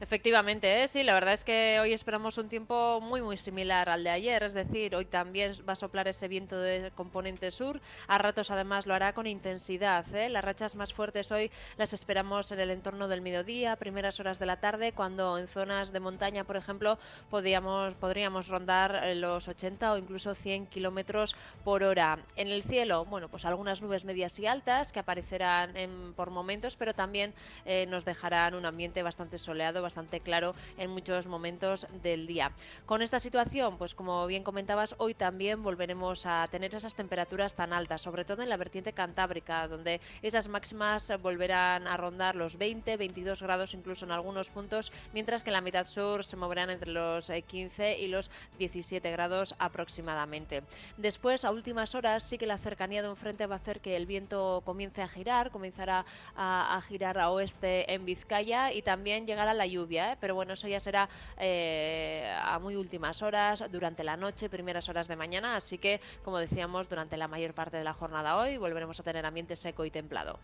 [0.06, 0.88] Efectivamente, ¿eh?
[0.88, 4.44] sí, la verdad es que hoy esperamos un tiempo muy muy similar al de ayer,
[4.44, 8.86] es decir, hoy también va a soplar ese viento de componente sur, a ratos además
[8.86, 10.30] lo hará con intensidad, ¿eh?
[10.30, 14.46] las rachas más fuertes hoy las esperamos en el entorno del mediodía, primeras horas de
[14.46, 17.00] la tarde, cuando en zonas de montaña, por ejemplo,
[17.32, 22.20] podríamos, podríamos rondar eh, los 80 o incluso 100 kilómetros por hora.
[22.36, 26.76] En el cielo, bueno, pues algunas nubes medias y altas que aparecerán en- por momentos,
[26.76, 27.34] pero también
[27.66, 32.52] eh, nos dejarán un ambiente bastante soleado, bastante claro en muchos momentos del día.
[32.86, 37.72] Con esta situación, pues como bien comentabas, hoy también volveremos a tener esas temperaturas tan
[37.72, 42.98] altas, sobre todo en la vertiente cantábrica, donde esas máximas volverán a rondar los 20,
[42.98, 46.92] 22 grados incluso en algunos puntos, mientras que en la mitad sur se moverán entre
[46.92, 48.30] los eh, 15 y los
[48.60, 50.64] 17 grados aproximadamente.
[50.98, 53.96] Después, a últimas horas, sí que la cercanía de un frente va a hacer que
[53.96, 56.06] el viento comience a girar, comenzará
[56.36, 60.18] a, a girar a oeste en Vizcaya y también llegará la lluvia, ¿eh?
[60.20, 65.08] pero bueno, eso ya será eh, a muy últimas horas, durante la noche, primeras horas
[65.08, 69.00] de mañana, así que, como decíamos, durante la mayor parte de la jornada hoy volveremos
[69.00, 70.40] a tener ambiente seco y templado.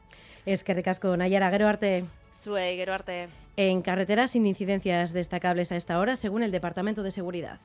[0.45, 2.05] Es que recasco, Nayara, gero arte.
[2.31, 3.29] Sue, gero arte.
[3.57, 7.59] En carreteras sin incidencias destacables a esta hora, según el Departamento de Seguridad.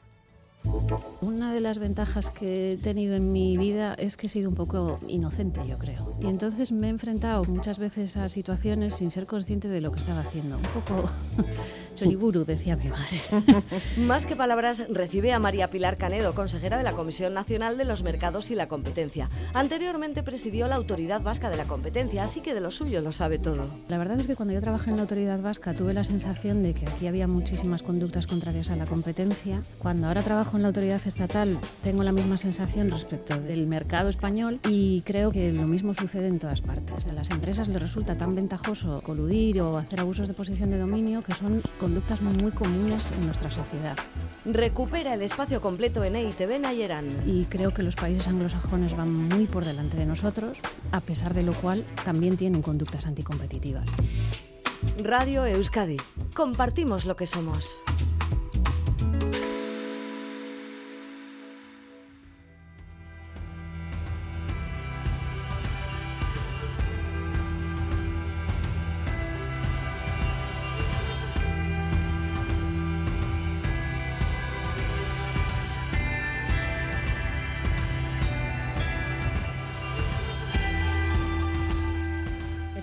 [1.21, 4.55] Una de las ventajas que he tenido en mi vida es que he sido un
[4.55, 6.17] poco inocente, yo creo.
[6.21, 10.01] Y entonces me he enfrentado muchas veces a situaciones sin ser consciente de lo que
[10.01, 10.57] estaba haciendo.
[10.57, 11.11] Un poco
[11.95, 13.21] choriburu, decía mi madre.
[13.97, 18.03] Más que palabras, recibe a María Pilar Canedo, consejera de la Comisión Nacional de los
[18.03, 19.29] Mercados y la Competencia.
[19.55, 23.39] Anteriormente presidió la Autoridad Vasca de la Competencia, así que de lo suyo lo sabe
[23.39, 23.65] todo.
[23.89, 26.75] La verdad es que cuando yo trabajé en la autoridad vasca tuve la sensación de
[26.75, 29.61] que aquí había muchísimas conductas contrarias a la competencia.
[29.79, 34.61] Cuando ahora trabajo en la autoridad estatal tengo la misma sensación respecto del mercado español
[34.69, 37.07] y creo que lo mismo sucede en todas partes.
[37.07, 41.23] A las empresas les resulta tan ventajoso coludir o hacer abusos de posición de dominio
[41.23, 43.97] que son conductas muy comunes en nuestra sociedad.
[44.45, 47.07] Recupera el espacio completo en EITV Nayeran.
[47.27, 50.59] Y creo que los países anglosajones van muy por delante de nosotros,
[50.93, 53.87] a pesar de lo cual también tienen conductas anticompetitivas.
[55.03, 55.97] Radio Euskadi.
[56.35, 57.83] Compartimos lo que somos.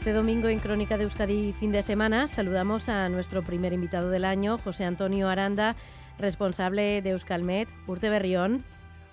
[0.03, 4.25] Este domingo en Crónica de Euskadi fin de semana saludamos a nuestro primer invitado del
[4.25, 5.77] año, José Antonio Aranda,
[6.19, 8.65] responsable de Euskalmet, Urte Berrión.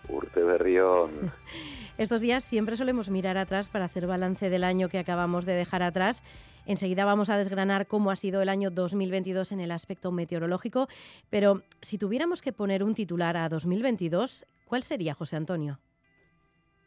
[0.09, 1.31] Urte Berrión.
[1.97, 5.85] Estos días siempre solemos mirar atrás para hacer balance del año que acabamos de dejar
[5.85, 6.25] atrás.
[6.67, 10.89] Enseguida vamos a desgranar cómo ha sido el año 2022 en el aspecto meteorológico,
[11.31, 15.79] pero si tuviéramos que poner un titular a 2022, ¿cuál sería, José Antonio?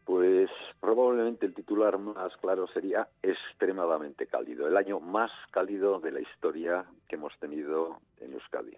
[0.04, 0.49] Pues
[0.84, 6.84] probablemente el titular más claro sería extremadamente cálido, el año más cálido de la historia
[7.07, 8.77] que hemos tenido en Euskadi.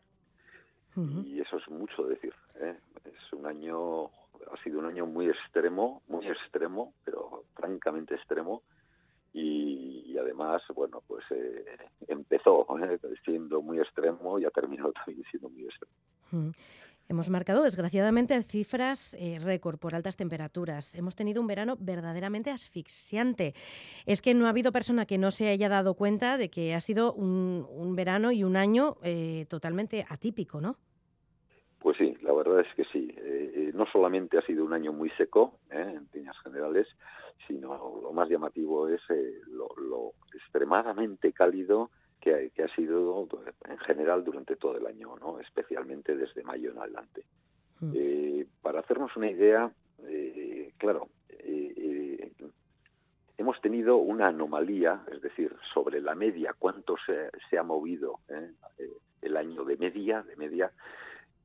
[1.26, 2.32] Y eso es mucho decir.
[2.60, 2.78] ¿eh?
[3.06, 8.62] Es un año, ha sido un año muy extremo, muy extremo, pero francamente extremo.
[9.34, 11.66] Y, además, bueno, pues eh,
[12.08, 13.00] empezó ¿eh?
[13.26, 16.52] siendo muy extremo y ha terminado también siendo muy extremo.
[17.08, 20.96] Hemos marcado, desgraciadamente, cifras eh, récord por altas temperaturas.
[20.96, 23.54] Hemos tenido un verano verdaderamente asfixiante.
[24.08, 26.82] Es que no ha habido persona que no se haya dado cuenta de que ha
[26.82, 30.78] sido un, verano y un año eh, totalmente atípico, ¿no?
[31.78, 33.14] Pues sí, la verdad es que sí.
[33.16, 36.88] Eh, no solamente ha sido un año muy seco, en líneas generales,
[37.48, 39.02] sino lo más llamativo es
[39.48, 41.92] lo extremadamente cálido
[42.26, 43.28] que, ha sido
[43.70, 45.40] en general durante todo el año, ¿no?
[45.40, 47.24] especialmente desde mayo en adelante.
[47.80, 47.92] Mm.
[47.94, 49.72] Eh, para hacernos una idea,
[50.08, 52.32] eh, claro, eh,
[53.38, 58.20] hemos tenido una anomalía, es decir, sobre la media, cuánto se, se ha movido
[59.22, 60.72] el año de media, de media,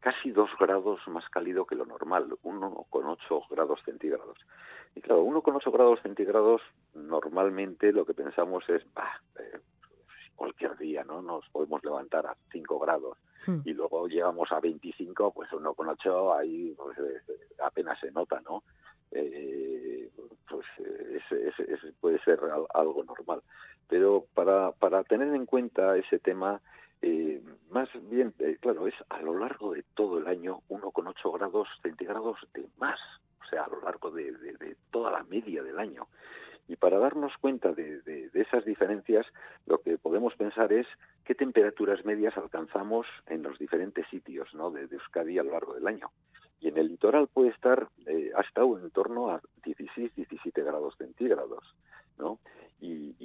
[0.01, 4.39] casi dos grados más cálido que lo normal, 1,8 grados centígrados.
[4.95, 6.63] Y claro, 1,8 grados centígrados,
[6.95, 9.21] normalmente lo que pensamos es, bah,
[10.41, 11.21] cualquier día, ¿no?
[11.21, 13.59] Nos podemos levantar a 5 grados hmm.
[13.63, 17.21] y luego llegamos a 25, pues uno con 8 ahí pues, eh,
[17.63, 18.63] apenas se nota, ¿no?
[19.11, 20.09] Eh,
[20.49, 20.65] pues
[22.01, 22.41] puede ser
[22.73, 23.43] algo normal.
[23.87, 26.59] Pero para, para tener en cuenta ese tema,
[27.03, 32.39] eh, más bien, claro, es a lo largo de todo el año 1,8 grados centígrados
[32.55, 32.99] de más,
[33.43, 36.09] o sea, a lo largo de, de toda la media del año.
[36.71, 39.27] Y para darnos cuenta de, esas diferencias,
[39.67, 40.87] lo que podemos pensar es
[41.25, 44.71] qué temperaturas medias alcanzamos en los diferentes sitios ¿no?
[44.71, 46.13] de, Euskadi a lo largo del año.
[46.61, 50.95] Y en el litoral puede estar, eh, ha estado en torno a 16, 17 grados
[50.97, 51.75] centígrados,
[52.19, 52.39] ¿no?
[52.81, 53.17] Y,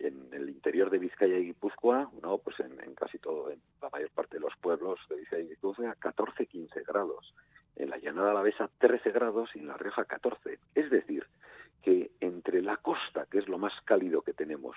[0.00, 2.38] en el interior de Vizcaya y Guipúzcoa, ¿no?
[2.38, 5.94] Pues en, casi todo, en la mayor parte de los pueblos de Vizcaya y Guipúzcoa,
[5.94, 7.34] 14, 15 grados.
[7.76, 10.58] En la llanada alavesa, 13 grados y en la Rioja, 14.
[10.74, 11.26] Es decir,
[11.82, 14.76] que entre la costa, que es lo más cálido que tenemos,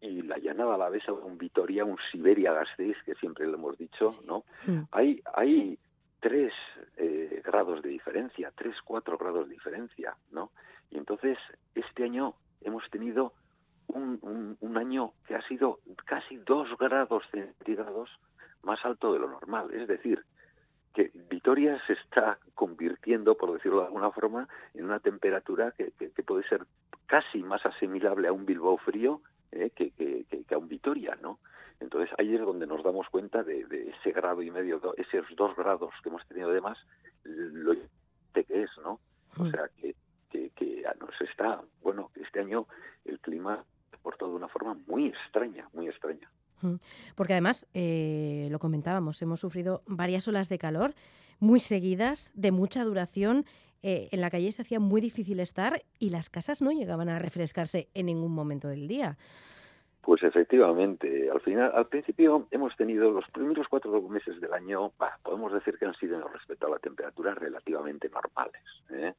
[0.00, 3.76] y la llanada a la vez un Vitoria, un Siberia Gasteiz, que siempre lo hemos
[3.76, 4.44] dicho, ¿no?
[4.66, 4.82] Mm.
[4.92, 5.78] Hay, hay
[6.20, 6.52] tres
[6.96, 10.52] eh, grados de diferencia, tres, cuatro grados de diferencia, ¿no?
[10.90, 11.36] Y entonces,
[11.74, 13.32] este año hemos tenido
[13.88, 18.10] un, un, año que ha sido casi dos grados centígrados
[18.62, 19.72] más alto de lo normal.
[19.72, 20.24] Es decir,
[20.94, 26.46] que Vitoria se está convirtiendo, por decirlo de alguna forma, en una temperatura que, puede
[26.48, 26.66] ser
[27.06, 29.20] casi más asimilable a un Bilbao frío
[29.52, 31.38] eh, que, a un Vitoria, ¿no?
[31.80, 35.94] Entonces ahí es donde nos damos cuenta de, ese grado y medio, esos dos grados
[36.02, 36.78] que hemos tenido de más,
[37.24, 37.74] lo
[38.32, 39.00] que es, ¿no?
[39.36, 39.50] O mm.
[39.50, 39.94] sea que,
[40.30, 42.66] que, nos está, bueno, este año
[43.04, 43.64] el clima
[44.02, 46.30] portado de una forma muy extraña, muy extraña.
[47.14, 50.94] Porque además, eh, lo comentábamos, hemos sufrido varias olas de calor
[51.40, 53.44] muy seguidas, de mucha duración.
[53.82, 57.18] Eh, en la calle se hacía muy difícil estar y las casas no llegaban a
[57.18, 59.16] refrescarse en ningún momento del día.
[60.08, 64.90] Pues efectivamente, al final, al principio hemos tenido los primeros cuatro meses del año,
[65.22, 68.62] podemos decir que han sido respecto a la temperatura relativamente normales.
[68.90, 69.12] ¿eh?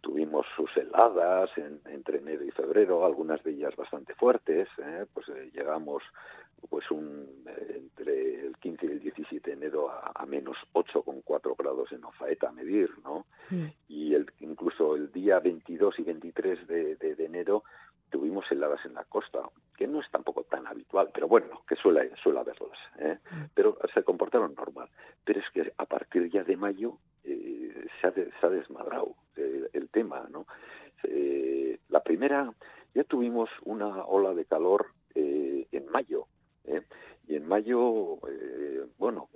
[0.00, 1.50] Tuvimos sus heladas
[1.84, 4.68] entre enero y febrero, algunas de ellas bastante fuertes.
[4.78, 5.06] ¿eh?
[5.12, 6.02] Pues eh, llegamos
[6.70, 11.56] pues un, eh, entre el 15 y el 17 de enero a, a menos 8,4
[11.56, 13.26] grados en Ofaeta a medir, ¿no?
[13.88, 17.62] Y el, incluso el día 22 y 23 de, de, enero
[18.10, 19.40] tuvimos heladas en la costa,
[19.76, 22.78] que no es tampoco tan habitual, pero bueno, que suele, suele haberlas.
[22.98, 23.18] ¿eh?
[23.54, 24.88] Pero se comportaron normal.
[25.24, 29.88] Pero es que a partir ya de mayo eh, se, ha se, ha desmadrado el,
[29.90, 30.46] tema, ¿no?
[31.04, 32.52] Eh, la primera,
[32.94, 36.26] ya tuvimos una ola de calor eh, en mayo,
[36.64, 36.82] ¿eh?
[37.28, 38.18] y en mayo,
[38.98, 39.28] bueno,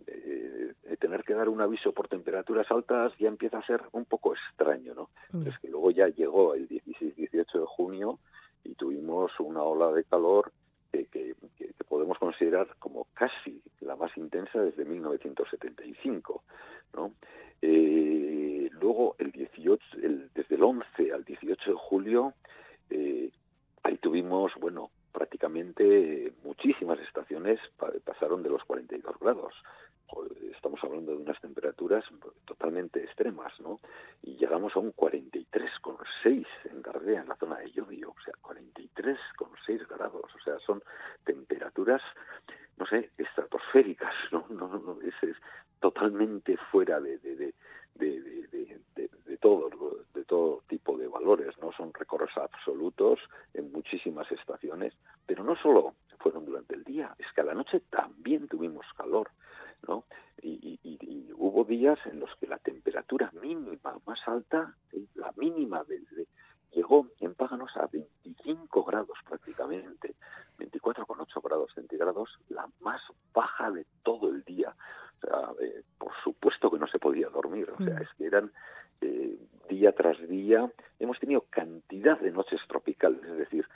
[1.00, 4.94] tener que dar un aviso por temperaturas altas ya empieza a ser un poco extraño,
[4.94, 5.10] ¿no?
[5.32, 5.48] Mm.
[5.48, 8.18] es que luego ya llegó el 16-18 de junio
[8.64, 10.52] y tuvimos una ola de calor
[10.92, 11.34] que, que,
[11.88, 16.42] podemos considerar como casi la más intensa desde 1975,
[16.94, 17.12] ¿no?
[17.62, 19.98] Eh, luego, el 18,
[20.34, 22.34] desde el 11 al 18 de julio,
[22.90, 23.30] eh,
[23.82, 27.60] ahí tuvimos, bueno, prácticamente muchísimas estaciones
[28.04, 29.54] pasaron de los 42 grados.
[30.52, 32.04] estamos hablando de unas temperaturas
[32.44, 33.80] totalmente extremas, ¿no?
[34.22, 39.88] Y llegamos a un 43,6 en Gardea, en la zona de Llodio, o sea, 43,6
[39.88, 40.82] grados, o sea, son
[41.24, 42.02] temperaturas,
[42.76, 44.46] no sé, estratosféricas, ¿no?
[44.50, 45.36] no, no es, es,
[45.80, 47.54] totalmente fuera de, de,
[48.00, 49.70] de, todo,
[50.14, 51.72] de todo tipo de valores, ¿no?
[51.72, 53.20] Son récords absolutos
[53.54, 54.94] en muchísimas estaciones,
[55.26, 59.30] pero no solo fueron durante el día, es que a la noche también tuvimos calor,
[59.86, 60.04] ¿no?
[60.42, 60.78] Y,
[61.36, 64.74] hubo días en los que la temperatura mínima más alta,
[65.14, 66.26] la mínima desde
[66.72, 70.14] llegó en Páganos a 25 grados prácticamente,
[70.58, 73.00] 24,8 grados centígrados, la más
[73.32, 74.74] baja de todo el día.
[75.60, 78.02] Eh, por supuesto que no se podía dormir, o sea, mm.
[78.02, 78.50] es que eran
[79.00, 79.36] eh,
[79.68, 83.66] día tras día, hemos tenido cantidad de noches tropicales, es decir,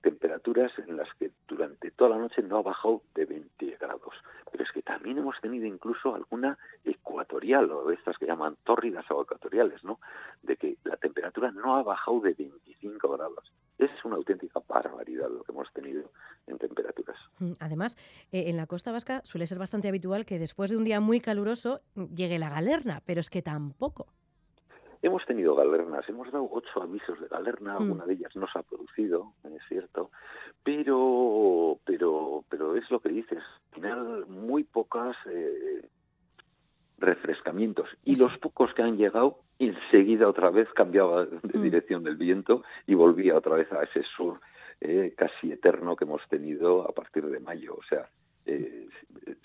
[0.00, 4.14] temperaturas en las que durante toda la noche no ha bajado de 20 grados.
[4.50, 9.22] Pero es que también hemos tenido incluso alguna ecuatorial, o estas que llaman tórridas o
[9.22, 10.00] ecuatoriales, ¿no?
[10.42, 13.52] De que la temperatura no ha bajado de 25 grados.
[13.80, 16.10] Es una auténtica barbaridad lo que hemos tenido
[16.46, 17.16] en temperaturas.
[17.38, 17.96] Mm, además,
[18.30, 21.20] eh, en la costa vasca suele ser bastante habitual que después de un día muy
[21.20, 21.80] caluroso
[22.14, 24.06] llegue la galerna, pero es que tampoco.
[25.00, 27.82] Hemos tenido galernas, hemos dado ocho avisos de galerna, mm.
[27.82, 30.10] alguna de ellas no se ha producido, es cierto,
[30.62, 35.88] pero, pero, pero es lo que dices, al final muy pocas eh,
[37.00, 41.62] refrescamientos y los pocos que han llegado enseguida otra vez cambiaba de mm.
[41.62, 44.40] dirección del viento y volvía otra vez a ese sur
[44.80, 48.08] eh, casi eterno que hemos tenido a partir de mayo, o sea,
[48.46, 48.88] eh,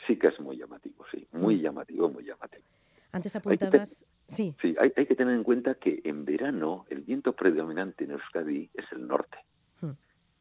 [0.07, 1.61] sí que es muy llamativo, sí, muy mm.
[1.61, 2.63] llamativo, muy llamativo.
[3.11, 4.05] Antes apuntabas...
[4.27, 8.11] Sí, sí hay, hay, que tener en cuenta que en verano el viento predominante en
[8.11, 9.37] Euskadi es el norte.
[9.81, 9.91] Hmm.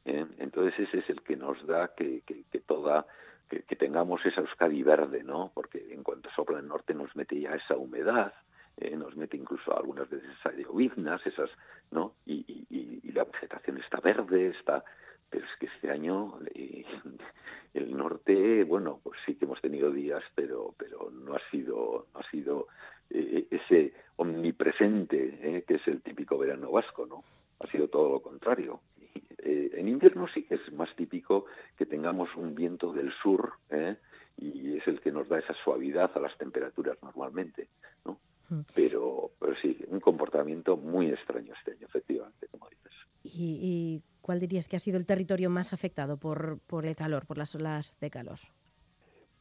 [0.07, 0.27] ¿Eh?
[0.39, 3.07] Entonces ese es el que nos da que, que, toda
[3.49, 5.53] que, tengamos esa Euskadi verde, ¿no?
[5.55, 8.33] Porque en cuanto sopla el norte nos mete ya esa humedad,
[8.77, 8.97] ¿eh?
[8.97, 11.51] nos mete incluso algunas veces esas lloviznas, esas,
[11.91, 12.15] ¿no?
[12.27, 14.83] Y, y, la vegetación está verde, está
[15.31, 16.85] pero es que este año eh,
[17.75, 22.21] el norte, bueno, pues sí que hemos tenido días, pero pero no ha sido no
[22.21, 22.67] ha sido
[23.11, 27.25] eh, ese omnipresente eh, que es el típico verano vasco, ¿no?
[27.61, 28.81] Ha sido todo lo contrario.
[29.77, 31.47] En invierno sí que es más típico
[31.77, 33.55] que tengamos un viento del sur
[34.37, 37.69] y es el que nos da esa suavidad a las temperaturas normalmente,
[38.05, 38.19] ¿no?
[38.49, 38.61] Mm.
[38.75, 42.93] Pero, pero sí, un comportamiento muy extraño este año, efectivamente, como dices.
[43.23, 47.39] ¿Y, cuál dirías que ha sido el territorio más afectado por, por el calor, por
[47.39, 48.39] las olas de calor?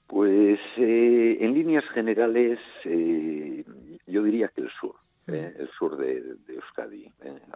[0.08, 3.64] Pues eh, en líneas generales eh,
[4.06, 4.96] yo diría que el sur,
[5.28, 7.10] eh, el sur de, Euskadi,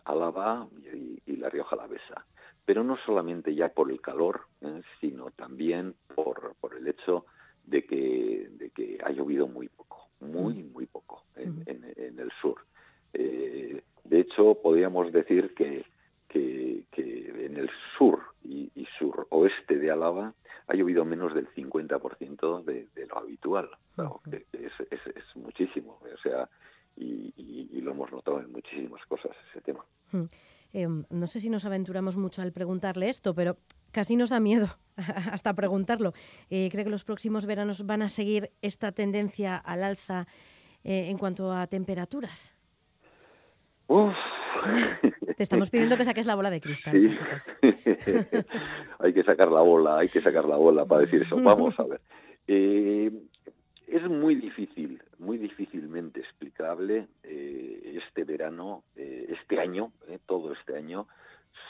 [0.05, 2.25] Álava y, y, La Rioja Alavesa.
[2.67, 4.41] Pero no solamente ya por el calor,
[5.01, 7.25] sino también por, por el hecho
[7.65, 10.73] de que, de que ha llovido muy poco, muy, mm.
[10.73, 12.61] muy poco en, en el sur.
[13.13, 15.83] de hecho, podríamos decir que
[16.27, 20.33] que, en el sur y, y suroeste de Álava
[20.67, 23.69] ha llovido menos del 50% de, de lo habitual.
[24.31, 26.49] es, es, muchísimo, o sea,
[26.97, 29.85] y, lo hemos notado en muchísimas cosas ese tema.
[30.73, 33.57] Em, no sé si nos aventuramos mucho al preguntarle esto, pero
[33.91, 34.67] casi nos da miedo
[35.31, 36.13] hasta preguntarlo.
[36.49, 40.27] Eh, ¿Cree que los próximos veranos van a seguir esta tendencia al alza
[40.83, 42.55] eh, en cuanto a temperaturas?
[45.37, 46.93] Te estamos pidiendo que saques la bola de cristal.
[48.99, 51.39] hay que sacar la bola, hay que sacar la bola para decir eso.
[51.41, 52.01] Vamos a ver.
[52.47, 53.11] Eh,
[53.87, 59.91] es muy difícil, muy difícilmente explicable eh, este verano, eh, este año,
[60.25, 61.07] todo este año,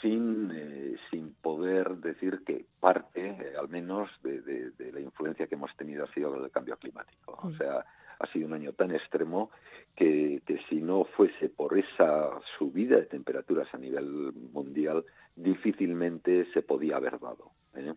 [0.02, 6.04] sin, sin poder decir que parte, al menos, de, de, la influencia que hemos tenido
[6.04, 7.40] ha sido el cambio climático.
[7.42, 7.86] O sea,
[8.20, 9.52] ha sido un año tan extremo
[9.96, 16.98] que, si no fuese por esa subida de temperaturas a nivel mundial, difícilmente se podía
[16.98, 17.52] haber dado.
[17.76, 17.94] ¿eh?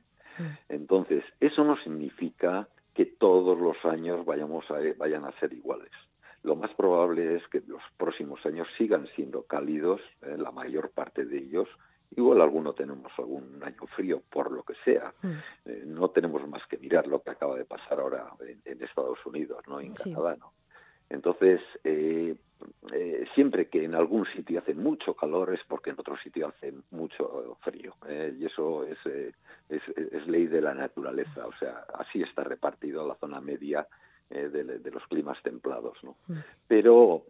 [0.69, 5.91] Entonces, eso no significa que todos los años vayamos a, vayan a ser iguales.
[6.43, 10.37] Lo más probable es que los próximos años sigan siendo cálidos, ¿eh?
[10.39, 11.69] la mayor parte de ellos,
[12.17, 15.15] Igual alguno tenemos algún año frío, por lo que sea.
[15.23, 15.29] Mm.
[15.67, 18.33] Eh, no tenemos más que mirar lo que acaba de pasar ahora
[18.65, 19.81] en, Estados Unidos, ¿no?
[19.81, 20.53] En Canadá, ¿no?
[21.11, 22.37] Entonces, eh,
[22.93, 26.73] eh, siempre que en algún sitio hace mucho calor es porque en otro sitio hace
[26.93, 27.95] mucho frío.
[28.09, 28.99] y eso es,
[29.69, 31.47] es, ley de la naturaleza.
[31.47, 33.87] O sea, así está repartido la zona media
[34.31, 36.17] de, los climas templados, ¿no?
[36.29, 36.39] Mm.
[36.69, 37.25] Pero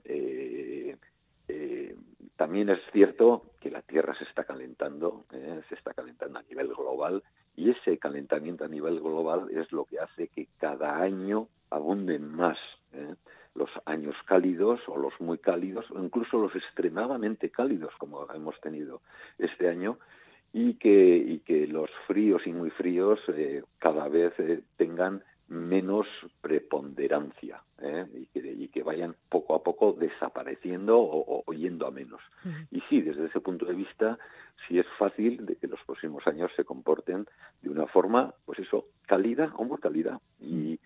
[2.37, 5.61] también es cierto que la Tierra se está calentando, ¿eh?
[5.69, 7.23] se está calentando a nivel global
[7.55, 12.59] y ese calentamiento a nivel global es lo que hace que cada año abunden más
[13.55, 19.01] los años cálidos o los muy cálidos o incluso los extremadamente cálidos como hemos tenido
[19.39, 19.99] este año
[20.53, 26.07] y que, y que los fríos y muy fríos eh, cada vez eh, tengan menos
[26.41, 28.07] preponderancia ¿eh?
[28.15, 32.21] y, que, y, que, vayan poco a poco desapareciendo o, o yendo a menos.
[32.71, 34.17] Y sí, desde ese punto de vista,
[34.69, 37.27] sí es fácil de que los próximos años se comporten
[37.63, 40.21] de una forma, pues eso, cálida o muy cálida.
[40.41, 40.79] Y,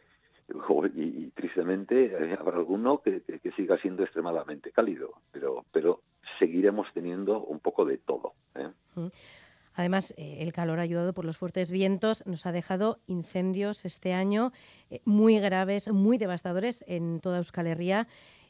[0.95, 6.01] y, tristemente eh, habrá alguno que, que, siga siendo extremadamente cálido, pero, pero
[6.39, 8.35] seguiremos teniendo un poco de todo.
[8.55, 8.69] ¿eh?
[9.75, 14.53] Además, eh, el calor ayudado por los fuertes vientos nos ha dejado incendios este año
[15.05, 18.07] muy graves, muy devastadores en toda Euskal Herria.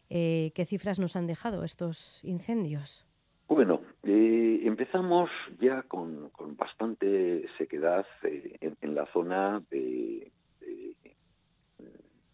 [0.08, 3.04] ¿Qué cifras nos han dejado estos incendios?
[3.48, 10.30] Bueno, empezamos ya con, con bastante sequedad en, en, la zona de,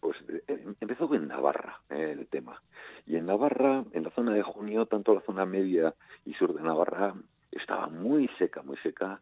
[0.01, 2.61] pues eh, empezó en Navarra eh, el tema.
[3.05, 5.93] Y en Navarra, en la zona de junio, tanto la zona media
[6.25, 7.13] y sur de Navarra
[7.51, 9.21] estaba muy seca, muy seca,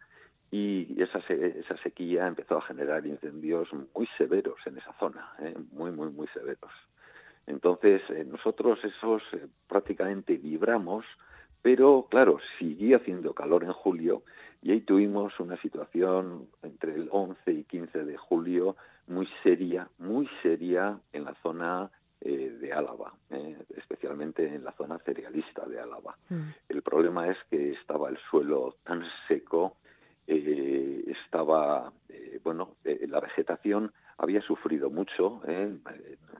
[0.51, 5.91] y esa, esa sequía empezó a generar incendios muy severos en esa zona, eh, muy,
[5.91, 6.71] muy, muy severos.
[7.45, 9.23] Entonces, nosotros esos
[9.67, 11.05] prácticamente vibramos,
[11.61, 14.23] pero claro, siguió haciendo calor en julio
[14.61, 18.75] y ahí tuvimos una situación entre el 11 y 15 de julio
[19.07, 21.89] muy seria, muy seria en la zona
[22.21, 26.17] eh, de Álava, eh, especialmente en la zona cerealista de Álava.
[26.29, 26.49] Mm.
[26.67, 29.77] El problema es que estaba el suelo tan seco,
[30.27, 31.91] eh, estaba,
[32.43, 35.41] bueno, la vegetación había sufrido mucho,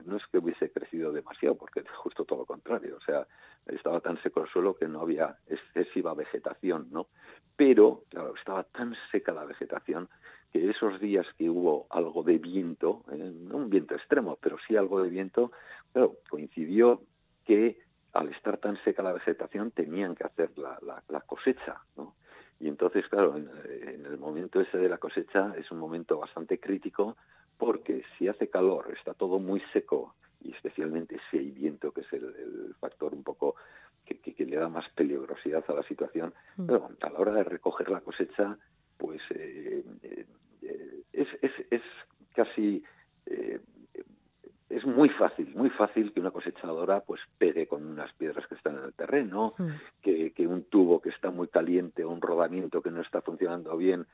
[0.04, 3.26] no es que hubiese crecido demasiado, porque justo todo lo contrario, o sea,
[3.66, 7.06] estaba tan seco el suelo que no había excesiva vegetación, ¿no?
[7.56, 10.10] Pero, claro, estaba tan seca la vegetación
[10.52, 14.76] que esos días que hubo algo de viento, eh, no un viento extremo, pero sí
[14.76, 15.50] algo de viento,
[15.92, 17.00] claro, coincidió
[17.46, 17.80] que
[18.12, 20.78] al estar tan seca la vegetación tenían que hacer la,
[21.08, 22.14] la, cosecha, ¿no?
[22.58, 27.16] Y entonces, claro, en, el momento ese de la cosecha es un momento bastante crítico
[27.60, 32.12] porque si hace calor, está todo muy seco y especialmente si hay viento, que es
[32.14, 33.54] el, factor un poco
[34.06, 36.66] que, que, le da más peligrosidad a la situación, mm.
[36.66, 38.56] pero a la hora de recoger la cosecha,
[38.96, 40.26] pues eh, eh,
[41.12, 41.82] es, es, es,
[42.34, 42.82] casi
[43.26, 43.60] eh,
[44.70, 48.78] es muy fácil, muy fácil que una cosechadora pues pegue con unas piedras que están
[48.78, 49.54] en el terreno,
[50.00, 53.76] que, que, un tubo que está muy caliente o un rodamiento que no está funcionando
[53.76, 54.06] bien,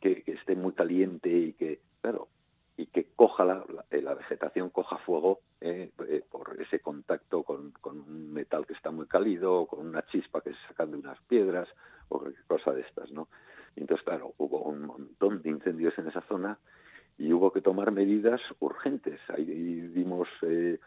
[0.00, 2.28] que, que esté muy caliente y que, claro,
[2.76, 5.40] y que coja la, la, vegetación, coja fuego
[6.30, 10.40] por ese contacto con, con, un metal que está muy cálido, o con una chispa
[10.40, 11.68] que se sacan de unas piedras,
[12.08, 13.28] o cualquier cosa de estas, ¿no?
[13.76, 16.58] entonces, claro, hubo un montón de incendios en esa zona
[17.18, 19.20] y hubo que tomar medidas urgentes.
[19.28, 20.78] Ahí dimos eh,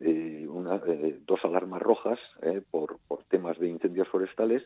[0.00, 2.18] eh, eh, dos alarmas rojas
[2.70, 4.62] por, por temas de incendios forestales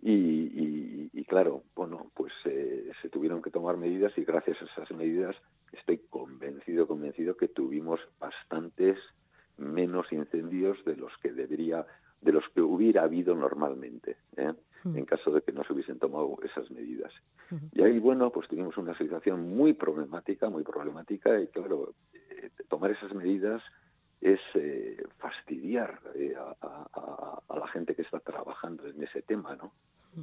[0.00, 5.36] y, y, claro, bueno, pues se tuvieron que tomar medidas y gracias a esas medidas
[5.72, 8.98] estoy convencido, convencido que tuvimos bastantes
[9.58, 11.84] menos incendios de los que debería,
[12.20, 14.16] de los que hubiera habido normalmente.
[14.36, 14.52] ¿eh?
[14.84, 17.12] en caso de que no se hubiesen tomado esas medidas.
[17.72, 22.90] Y ahí, bueno, pues tuvimos una situación muy problemática, muy problemática, y claro, eh, tomar
[22.90, 23.62] esas medidas
[24.20, 29.72] es eh, fastidiar eh, a, la gente que está trabajando en ese tema, ¿no?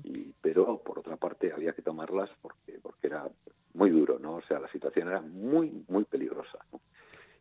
[0.04, 3.30] Y, pero, por otra parte, había que tomarlas porque, porque era
[3.74, 4.36] muy duro, ¿no?
[4.36, 6.60] O sea, la situación era muy, muy peligrosa,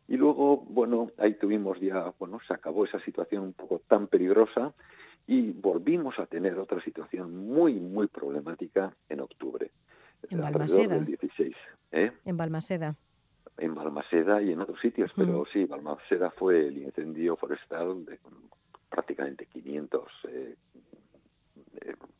[0.07, 4.73] Y luego, bueno, ahí tuvimos ya, bueno, se acabó esa situación un poco tan peligrosa
[5.27, 9.71] y volvimos a tener otra situación muy, muy problemática en octubre.
[10.29, 10.99] En Balmaseda.
[10.99, 11.55] 16,
[11.91, 12.11] ¿eh?
[12.25, 12.95] En Balmaseda.
[13.57, 18.19] En Balmaseda y en otros sitios, pero sí, Balmaseda fue el incendio forestal de
[18.89, 20.55] prácticamente 500, eh,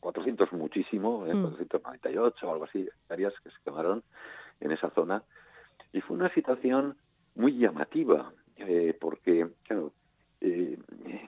[0.00, 4.02] 400 muchísimo, eh, 498 o algo así, áreas que se quemaron
[4.60, 5.22] en esa zona.
[5.92, 6.96] Y fue una situación
[7.34, 9.92] muy llamativa, eh, porque, claro,
[10.40, 10.78] eh,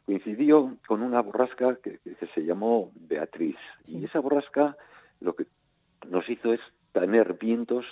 [0.06, 1.98] coincidió con una borrasca que,
[2.34, 3.56] se llamó Beatriz.
[3.86, 4.76] Y esa borrasca
[5.20, 5.46] lo que
[6.08, 6.60] nos hizo es
[6.92, 7.84] tener vientos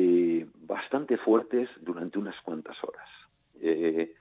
[0.00, 3.08] eh, bastante fuertes durante unas cuantas horas.
[3.60, 4.14] Eh,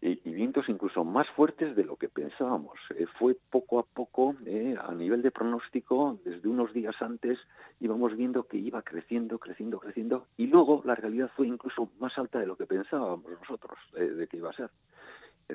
[0.00, 2.78] y, vientos incluso más fuertes de lo que pensábamos.
[3.18, 4.36] fue poco a poco,
[4.78, 7.38] a nivel de pronóstico, desde unos días antes
[7.80, 12.38] íbamos viendo que iba creciendo, creciendo, creciendo, y luego la realidad fue incluso más alta
[12.38, 14.70] de lo que pensábamos nosotros de que iba a ser.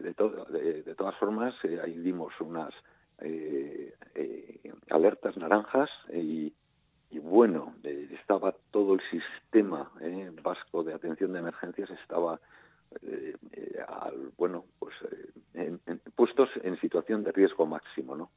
[0.01, 0.14] De,
[0.95, 2.74] todas formas, eh, ahí dimos unas
[3.22, 6.53] eh, eh, alertas naranjas y,
[7.20, 7.74] bueno,
[8.20, 9.91] estaba todo el sistema
[10.41, 12.39] vasco de atención de emergencias estaba
[13.88, 14.93] al, bueno, pues
[16.16, 18.30] puestos en situación de riesgo máximo, ¿no?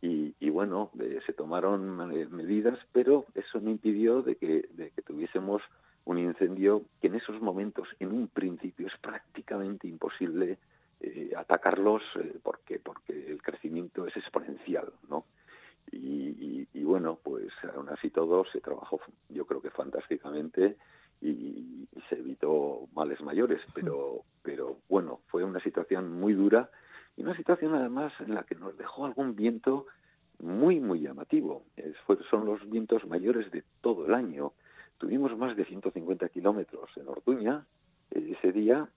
[0.00, 0.90] Y, bueno,
[1.26, 1.96] se tomaron
[2.30, 5.60] medidas, pero eso no impidió de que, de que tuviésemos
[6.04, 10.58] un incendio que en esos momentos, en un principio, es prácticamente imposible
[11.00, 15.24] eh, atacarlos eh, porque porque el crecimiento es exponencial, ¿no?
[15.92, 20.76] Y, bueno, pues aún así todo se trabajó, yo creo que fantásticamente
[21.20, 26.70] y, se evitó males mayores, pero pero bueno, fue una situación muy dura
[27.16, 29.86] y una situación además en la que nos dejó algún viento
[30.38, 31.64] muy muy llamativo.
[32.30, 34.52] son los vientos mayores de todo el año.
[34.96, 37.66] Tuvimos más de 150 kilómetros en Orduña
[38.10, 38.88] eh, ese día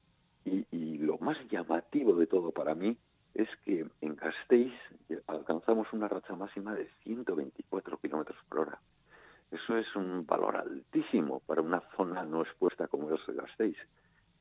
[0.46, 2.96] y, lo más llamativo de todo para mí
[3.34, 4.74] es que en Gasteiz
[5.28, 8.80] alcanzamos una racha máxima de 124 kilómetros por hora.
[9.52, 13.78] Eso es un valor altísimo para una zona no expuesta como es Gasteiz.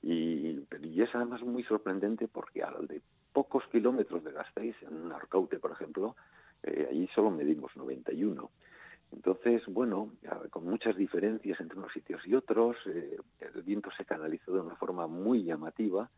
[0.03, 5.59] Y, y es además muy sorprendente porque al de pocos kilómetros de Gasteiz, en Arcaute,
[5.59, 6.17] por ejemplo,
[6.63, 8.51] eh, allí solo medimos 91.
[9.13, 10.13] Entonces, bueno,
[10.51, 14.77] con muchas diferencias entre unos sitios y otros, eh, el viento se canalizó de una
[14.77, 16.09] forma muy llamativa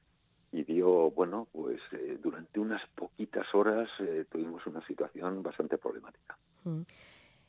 [0.52, 6.38] y dio, bueno, pues eh, durante unas poquitas horas eh, tuvimos una situación bastante problemática.
[6.64, 6.82] Mm.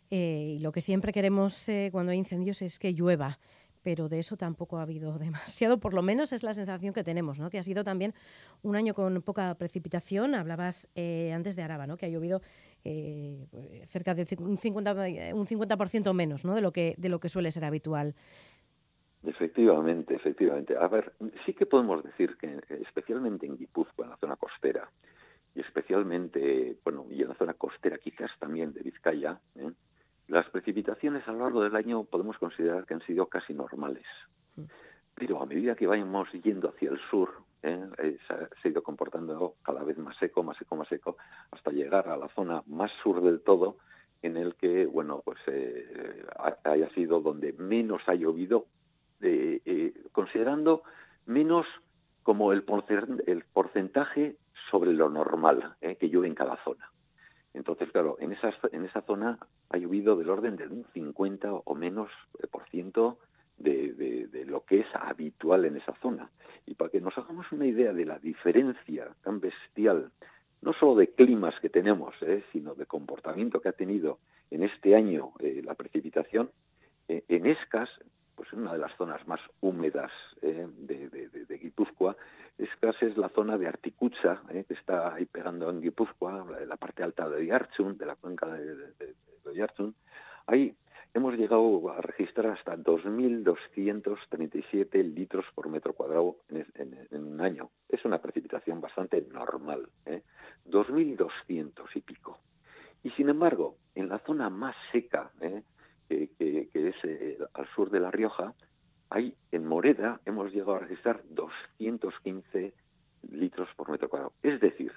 [0.09, 3.37] y lo que siempre queremos cuando hay incendios es que llueva
[3.83, 7.37] pero de eso tampoco ha habido demasiado, por lo menos es la sensación que tenemos,
[7.37, 7.49] ¿no?
[7.49, 8.15] que ha sido también
[8.63, 10.33] un año con poca precipitación.
[10.33, 11.97] Hablabas eh, antes de Araba, ¿no?
[11.97, 12.41] que ha llovido
[12.83, 16.55] eh, pues, cerca de un 50%, un 50 menos ¿no?
[16.55, 18.15] de, lo que, de lo que suele ser habitual.
[19.25, 20.75] Efectivamente, efectivamente.
[20.75, 21.13] A ver,
[21.45, 24.89] sí que podemos decir que especialmente en Guipúzcoa, en la zona costera,
[25.55, 29.71] y especialmente, bueno, y en la zona costera quizás también de Vizcaya, ¿eh?
[30.27, 34.05] Las precipitaciones a lo largo del año podemos considerar que han sido casi normales,
[35.13, 37.29] pero a medida que vayamos yendo hacia el sur,
[37.61, 37.87] ¿eh?
[37.99, 41.17] Eh, se, ha, ido comportando cada vez más seco, más seco, más seco,
[41.51, 43.77] hasta llegar a la zona más sur del todo,
[44.21, 46.25] en el que, bueno, pues eh,
[46.63, 48.65] haya sido donde menos ha llovido,
[50.11, 50.83] considerando
[51.25, 51.65] menos
[52.23, 54.35] como el, porcentaje
[54.69, 56.89] sobre lo normal que llueve en cada zona.
[57.53, 59.37] Entonces, claro, en esa, en esa zona
[59.69, 62.09] ha llovido del orden de un 50 o menos
[62.39, 63.19] eh, por ciento
[63.57, 66.29] de, de, lo que es habitual en esa zona.
[66.65, 70.11] Y para que nos hagamos una idea de la diferencia tan bestial,
[70.61, 74.19] no solo de climas que tenemos, eh, sino de comportamiento que ha tenido
[74.49, 76.49] en este año eh, la precipitación,
[77.07, 77.89] en Escas,
[78.35, 80.11] pues en una de las zonas más húmedas
[80.41, 82.15] de, de, Guipúzcoa,
[82.57, 87.29] Escas es la zona de Articucha, que está ahí pegando en Guipúzcoa, la parte alta
[87.29, 88.93] de Yarchun, de la cuenca de,
[90.47, 90.75] ahí
[91.13, 96.65] hemos llegado a registrar hasta 2.237 litros por metro cuadrado en,
[97.11, 97.69] un año.
[97.87, 100.23] Es una precipitación bastante normal, ¿eh?
[100.65, 102.39] 2.200 y pico.
[103.03, 105.63] Y sin embargo, en la zona más seca, ¿eh?
[106.07, 108.53] Que, es eh, al sur de La Rioja,
[109.09, 112.73] ahí en Moreda hemos llegado a registrar 215
[113.31, 114.33] litros por metro cuadrado.
[114.41, 114.91] Es decir,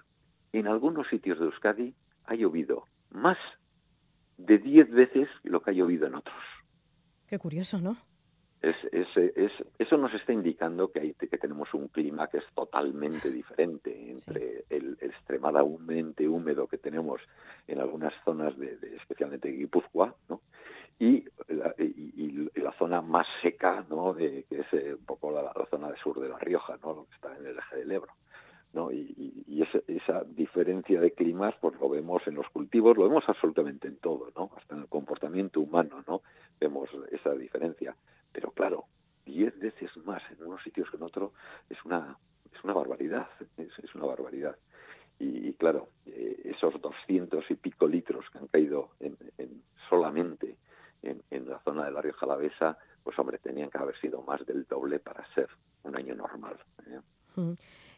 [0.53, 1.95] en algunos sitios de Euskadi
[2.25, 3.39] ha llovido más
[4.39, 6.43] de 10 veces lo que ha llovido en otros.
[7.27, 7.97] Qué curioso, ¿no?
[8.63, 13.31] Es, es, eso nos está indicando que, hay, que tenemos un clima que es totalmente
[13.31, 17.21] diferente entre el extremadamente húmedo que tenemos
[17.69, 20.41] en algunas zonas, de, especialmente Guipúzcoa, ¿no?
[20.99, 24.13] y, la, y, la zona más seca, ¿no?
[24.13, 26.93] De, que es eh, un poco la, zona de sur de La Rioja, ¿no?
[26.93, 28.13] lo que está en el eje del Ebro.
[28.75, 28.93] ¿no?
[28.93, 33.89] Y, esa, esa, diferencia de climas, pues lo vemos en los cultivos, lo vemos absolutamente
[33.89, 34.51] en todo, ¿no?
[34.55, 36.21] Hasta en el comportamiento humano, ¿no?
[36.61, 37.97] Vemos esa diferencia.
[38.33, 38.85] Pero claro,
[39.25, 41.33] diez veces más en unos sitios que en otros
[41.71, 42.19] es una,
[42.53, 44.57] es una barbaridad, es, una barbaridad.
[45.19, 50.59] Y, claro, eh, esos doscientos y pico litros que han caído en, en solamente
[51.31, 54.65] en, la zona de la Rioja Alavesa, pues hombre, tenían que haber sido más del
[54.65, 55.49] doble para ser
[55.85, 56.57] un año normal.
[56.87, 57.01] ¿eh?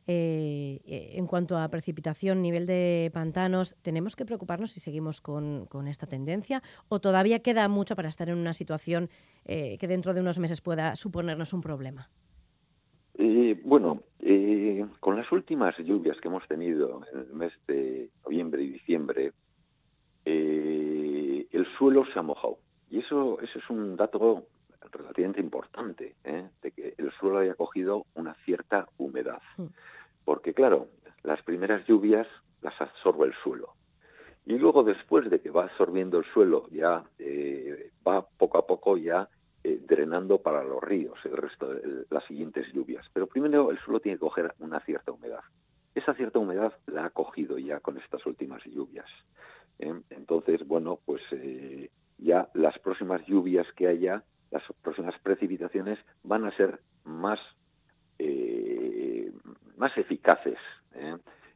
[0.06, 5.66] Eh, eh, en cuanto a precipitación, nivel de pantanos, ¿tenemos que preocuparnos si seguimos con,
[5.86, 9.08] esta tendencia o todavía queda mucho para estar en una situación
[9.46, 12.10] eh, que dentro de unos meses pueda suponernos un problema?
[13.64, 14.02] bueno,
[15.00, 19.32] con las últimas lluvias que hemos tenido en el mes de noviembre y diciembre,
[20.24, 22.58] el suelo se ha mojado.
[22.90, 24.44] Y eso, eso es un dato
[24.92, 29.42] relativamente importante, de que el suelo haya cogido una cierta humedad.
[29.56, 29.66] Mm
[30.28, 30.88] porque claro,
[31.22, 32.26] las primeras lluvias
[32.62, 33.74] las absorbe el suelo.
[34.48, 38.96] Y luego después de que va absorbiendo el suelo, ya eh, va poco a poco
[38.96, 39.28] ya
[39.62, 43.04] eh, drenando para los ríos el resto de las siguientes lluvias.
[43.12, 45.42] Pero primero el suelo tiene que coger una cierta humedad.
[45.94, 49.04] Esa cierta humedad la ha cogido ya con estas últimas lluvias.
[49.80, 49.92] ¿eh?
[50.08, 51.20] Entonces, bueno, pues
[52.16, 57.40] ya las próximas lluvias que haya, las próximas precipitaciones van a ser más,
[59.76, 60.58] más eficaces.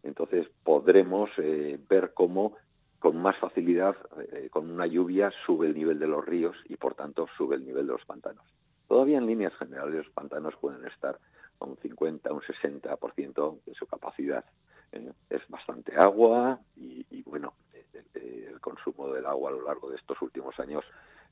[0.03, 2.57] Entonces podremos ver cómo
[3.03, 3.97] con más facilidad,
[4.31, 7.65] eh, con una lluvia, sube el nivel de los ríos y, por tanto, sube el
[7.65, 8.45] nivel de los pantanos.
[8.87, 11.19] Todavía en líneas generales los pantanos pueden estar
[11.59, 14.45] a un 50, un 60% de su capacidad.
[14.93, 17.55] Eh, es bastante agua y, bueno,
[18.15, 20.85] el, consumo del agua a lo largo de estos últimos años,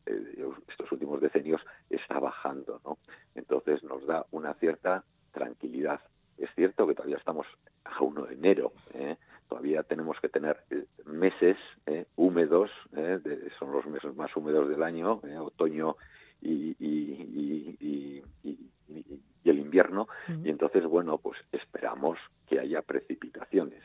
[0.07, 2.99] eh, estos últimos decenios, está bajando, ¿no?
[3.37, 6.01] Entonces nos da una cierta tranquilidad.
[6.41, 7.47] Es cierto que todavía estamos
[7.85, 9.17] a 1 de enero, ¿eh?
[9.51, 13.19] todavía tenemos que tener eh, meses eh, húmedos, eh,
[13.59, 15.97] son los meses más húmedos del año, otoño
[16.41, 18.23] y,
[19.45, 20.07] el invierno,
[20.45, 23.83] y entonces, bueno, pues esperamos que haya precipitaciones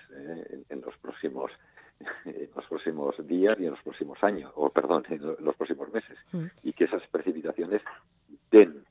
[0.69, 1.51] en, los próximos
[2.25, 6.17] en los próximos días y en los próximos años, o perdón, en los próximos meses,
[6.61, 7.81] y que esas precipitaciones
[8.51, 8.83] den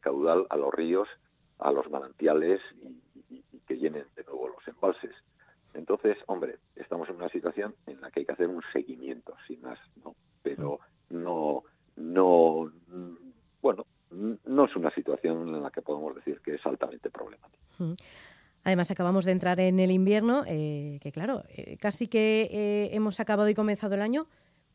[0.00, 1.08] caudal a los ríos,
[1.58, 3.00] a los manantiales y,
[3.66, 5.14] que llenen de nuevo los embalses.
[5.72, 9.62] Entonces, hombre, estamos en una situación en la que hay que hacer un seguimiento, sin
[9.62, 10.14] más, ¿no?
[10.42, 11.62] Pero no,
[11.96, 12.70] no,
[13.62, 17.64] bueno, no es una situación en la que podemos decir que es altamente problemática.
[18.64, 23.20] Además, acabamos de entrar en el invierno, eh, que claro, eh, casi que eh, hemos
[23.20, 24.26] acabado y comenzado el año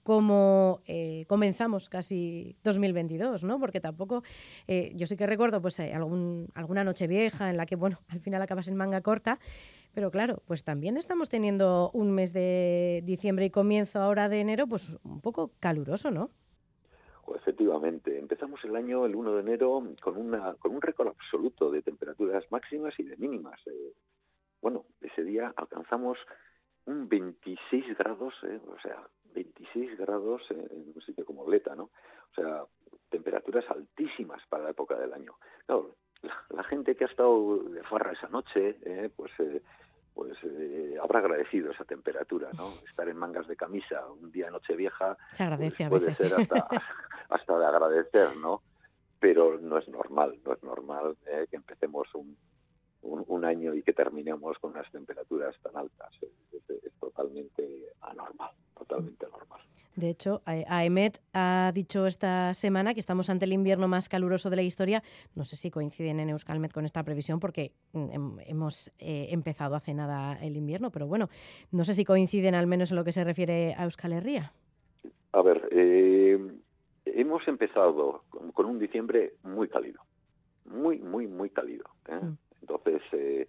[0.04, 0.82] como
[1.28, 3.60] comenzamos casi 2022, ¿no?
[3.60, 4.24] Porque tampoco,
[4.68, 8.41] yo sí que recuerdo pues algún, alguna noche vieja en la que, bueno, al final
[8.41, 9.39] acabas en manga corta,
[9.93, 14.68] pero claro, pues también estamos teniendo un mes de diciembre y comienzo ahora de enero,
[14.68, 16.30] pues un poco caluroso, ¿no?
[17.36, 21.82] efectivamente, empezamos el año el 1 de enero con, una, con un récord absoluto de
[21.82, 23.60] temperaturas máximas y de mínimas.
[23.68, 23.93] Eh.
[24.62, 26.18] bueno, ese día alcanzamos
[26.86, 31.84] un 26 grados, eh, o sea, 26 grados en un sitio como Leta, ¿no?
[31.84, 32.64] O sea,
[33.10, 35.36] temperaturas altísimas para la época del año.
[35.66, 35.96] Claro,
[36.50, 39.62] la, gente que ha estado de farra esa noche, eh, pues eh,
[40.14, 42.70] pues eh, habrá agradecido esa temperatura, ¿no?
[42.90, 46.68] Estar en mangas de camisa un día noche vieja Se agradece pues, puede ser hasta,
[47.30, 48.62] hasta de agradecer, ¿no?
[49.20, 51.18] Pero no es normal, no es normal
[51.50, 52.38] que empecemos un,
[53.02, 56.10] un, año y que terminemos con unas temperaturas tan altas.
[56.22, 59.62] es totalmente anormal, totalmente anormal.
[60.00, 64.56] De hecho, AEMET ha dicho esta semana que estamos ante el invierno más caluroso de
[64.56, 65.04] la historia.
[65.36, 69.93] No sé si coinciden en Euskalmet con esta previsión porque mm, hemos eh, empezado hace
[69.93, 71.30] nada el invierno, pero bueno,
[71.72, 74.54] no sé si coinciden al menos en lo que se refiere a Euskal Herria.
[75.34, 76.39] A ver, eh,
[77.06, 80.02] hemos empezado con, un diciembre muy cálido,
[80.64, 81.84] muy, muy, muy cálido.
[82.08, 82.16] ¿eh?
[82.16, 82.38] Mm.
[82.70, 83.47] Entonces,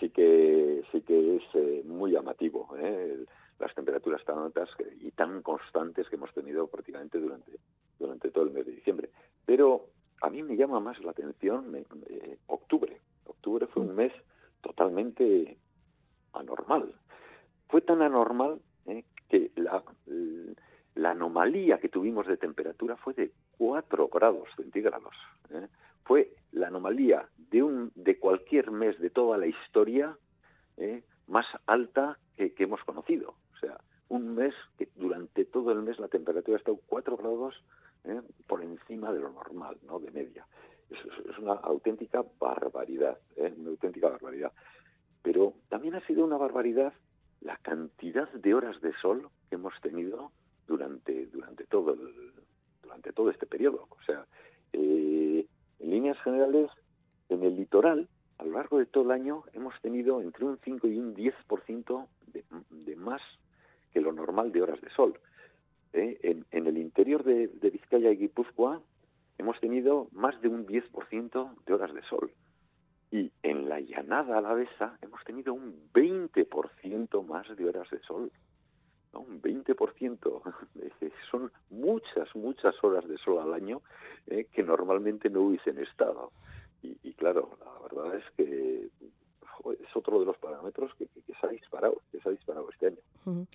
[0.00, 2.68] sí que sí que es muy llamativo.
[2.78, 3.24] ¿eh?
[3.58, 4.68] las temperaturas tan altas
[5.00, 7.52] y tan constantes que hemos tenido prácticamente durante,
[7.98, 9.10] durante todo el mes de diciembre.
[9.44, 9.86] Pero
[10.22, 13.00] a mí me llama más la atención eh, octubre.
[13.24, 14.12] Octubre fue un mes
[14.60, 15.56] totalmente
[16.32, 16.94] anormal.
[17.68, 19.82] Fue tan anormal eh, que la,
[21.10, 25.14] anomalía que tuvimos de temperatura fue de 4 grados centígrados.
[25.50, 25.66] Eh.
[26.06, 30.16] Fue la anomalía de, un, de cualquier mes de toda la historia
[31.26, 33.34] más alta que, hemos conocido.
[33.54, 33.78] O sea,
[34.08, 37.54] un mes que durante todo el mes la temperatura ha estado 4 grados
[38.04, 38.20] ¿eh?
[38.46, 39.98] por encima de lo normal, ¿no?
[39.98, 40.46] De media.
[40.90, 40.98] Es,
[41.38, 43.52] una auténtica barbaridad, ¿eh?
[43.56, 44.52] una auténtica barbaridad.
[45.22, 46.92] Pero también ha sido una barbaridad
[47.40, 50.32] la cantidad de horas de sol que hemos tenido
[50.66, 52.32] durante durante todo el,
[52.82, 53.88] durante todo este periodo.
[53.90, 54.24] O sea,
[54.72, 55.46] eh,
[55.80, 56.70] en líneas generales,
[57.28, 58.08] en el litoral,
[58.38, 62.06] a lo largo de todo el año, hemos tenido entre un 5 y un 10%
[62.26, 63.22] de, de más
[63.92, 65.18] que lo normal de horas de sol.
[65.96, 66.18] ¿eh?
[66.50, 68.80] En, el interior de, Vizcaya y Guipúzcoa
[69.38, 72.32] hemos tenido más de un 10% de horas de sol.
[73.10, 78.30] Y en la llanada alavesa hemos tenido un 20% más de horas de sol.
[79.18, 80.54] Un 20%.
[81.30, 83.82] Son muchas, muchas horas de sol al año
[84.28, 84.46] ¿eh?
[84.52, 86.32] que normalmente no hubiesen estado.
[86.82, 88.88] Y, claro, la verdad es que
[89.82, 93.46] es otro de los parámetros que, se ha disparado, que se ha disparado este año.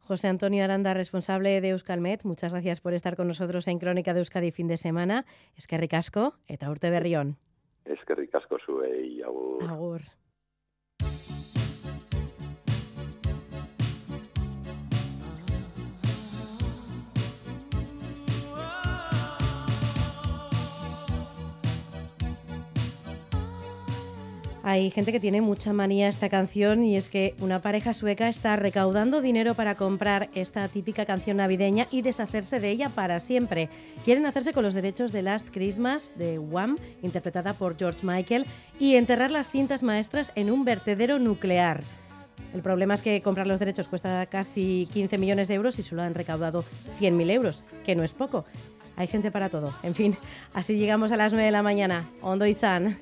[0.00, 4.20] José Antonio Aranda, responsable de Euskalmet, muchas gracias por estar con nosotros en Crónica de
[4.20, 5.26] Euskadi fin de semana.
[5.56, 7.36] Es que ricasco eta urte berrión.
[7.84, 9.64] Es que ricasco sube y agur.
[9.64, 10.00] Agur.
[24.68, 28.28] Hay gente que tiene mucha manía a esta canción y es que una pareja sueca
[28.28, 33.70] está recaudando dinero para comprar esta típica canción navideña y deshacerse de ella para siempre.
[34.04, 38.44] Quieren hacerse con los derechos de Last Christmas de Wham, interpretada por George Michael,
[38.78, 41.80] y enterrar las cintas maestras en un vertedero nuclear.
[42.52, 46.02] El problema es que comprar los derechos cuesta casi 15 millones de euros y solo
[46.02, 46.62] han recaudado
[47.00, 48.44] 100.000 euros, que no es poco.
[48.96, 49.72] Hay gente para todo.
[49.82, 50.14] En fin,
[50.52, 52.04] así llegamos a las 9 de la mañana.
[52.20, 52.98] Ondo y San.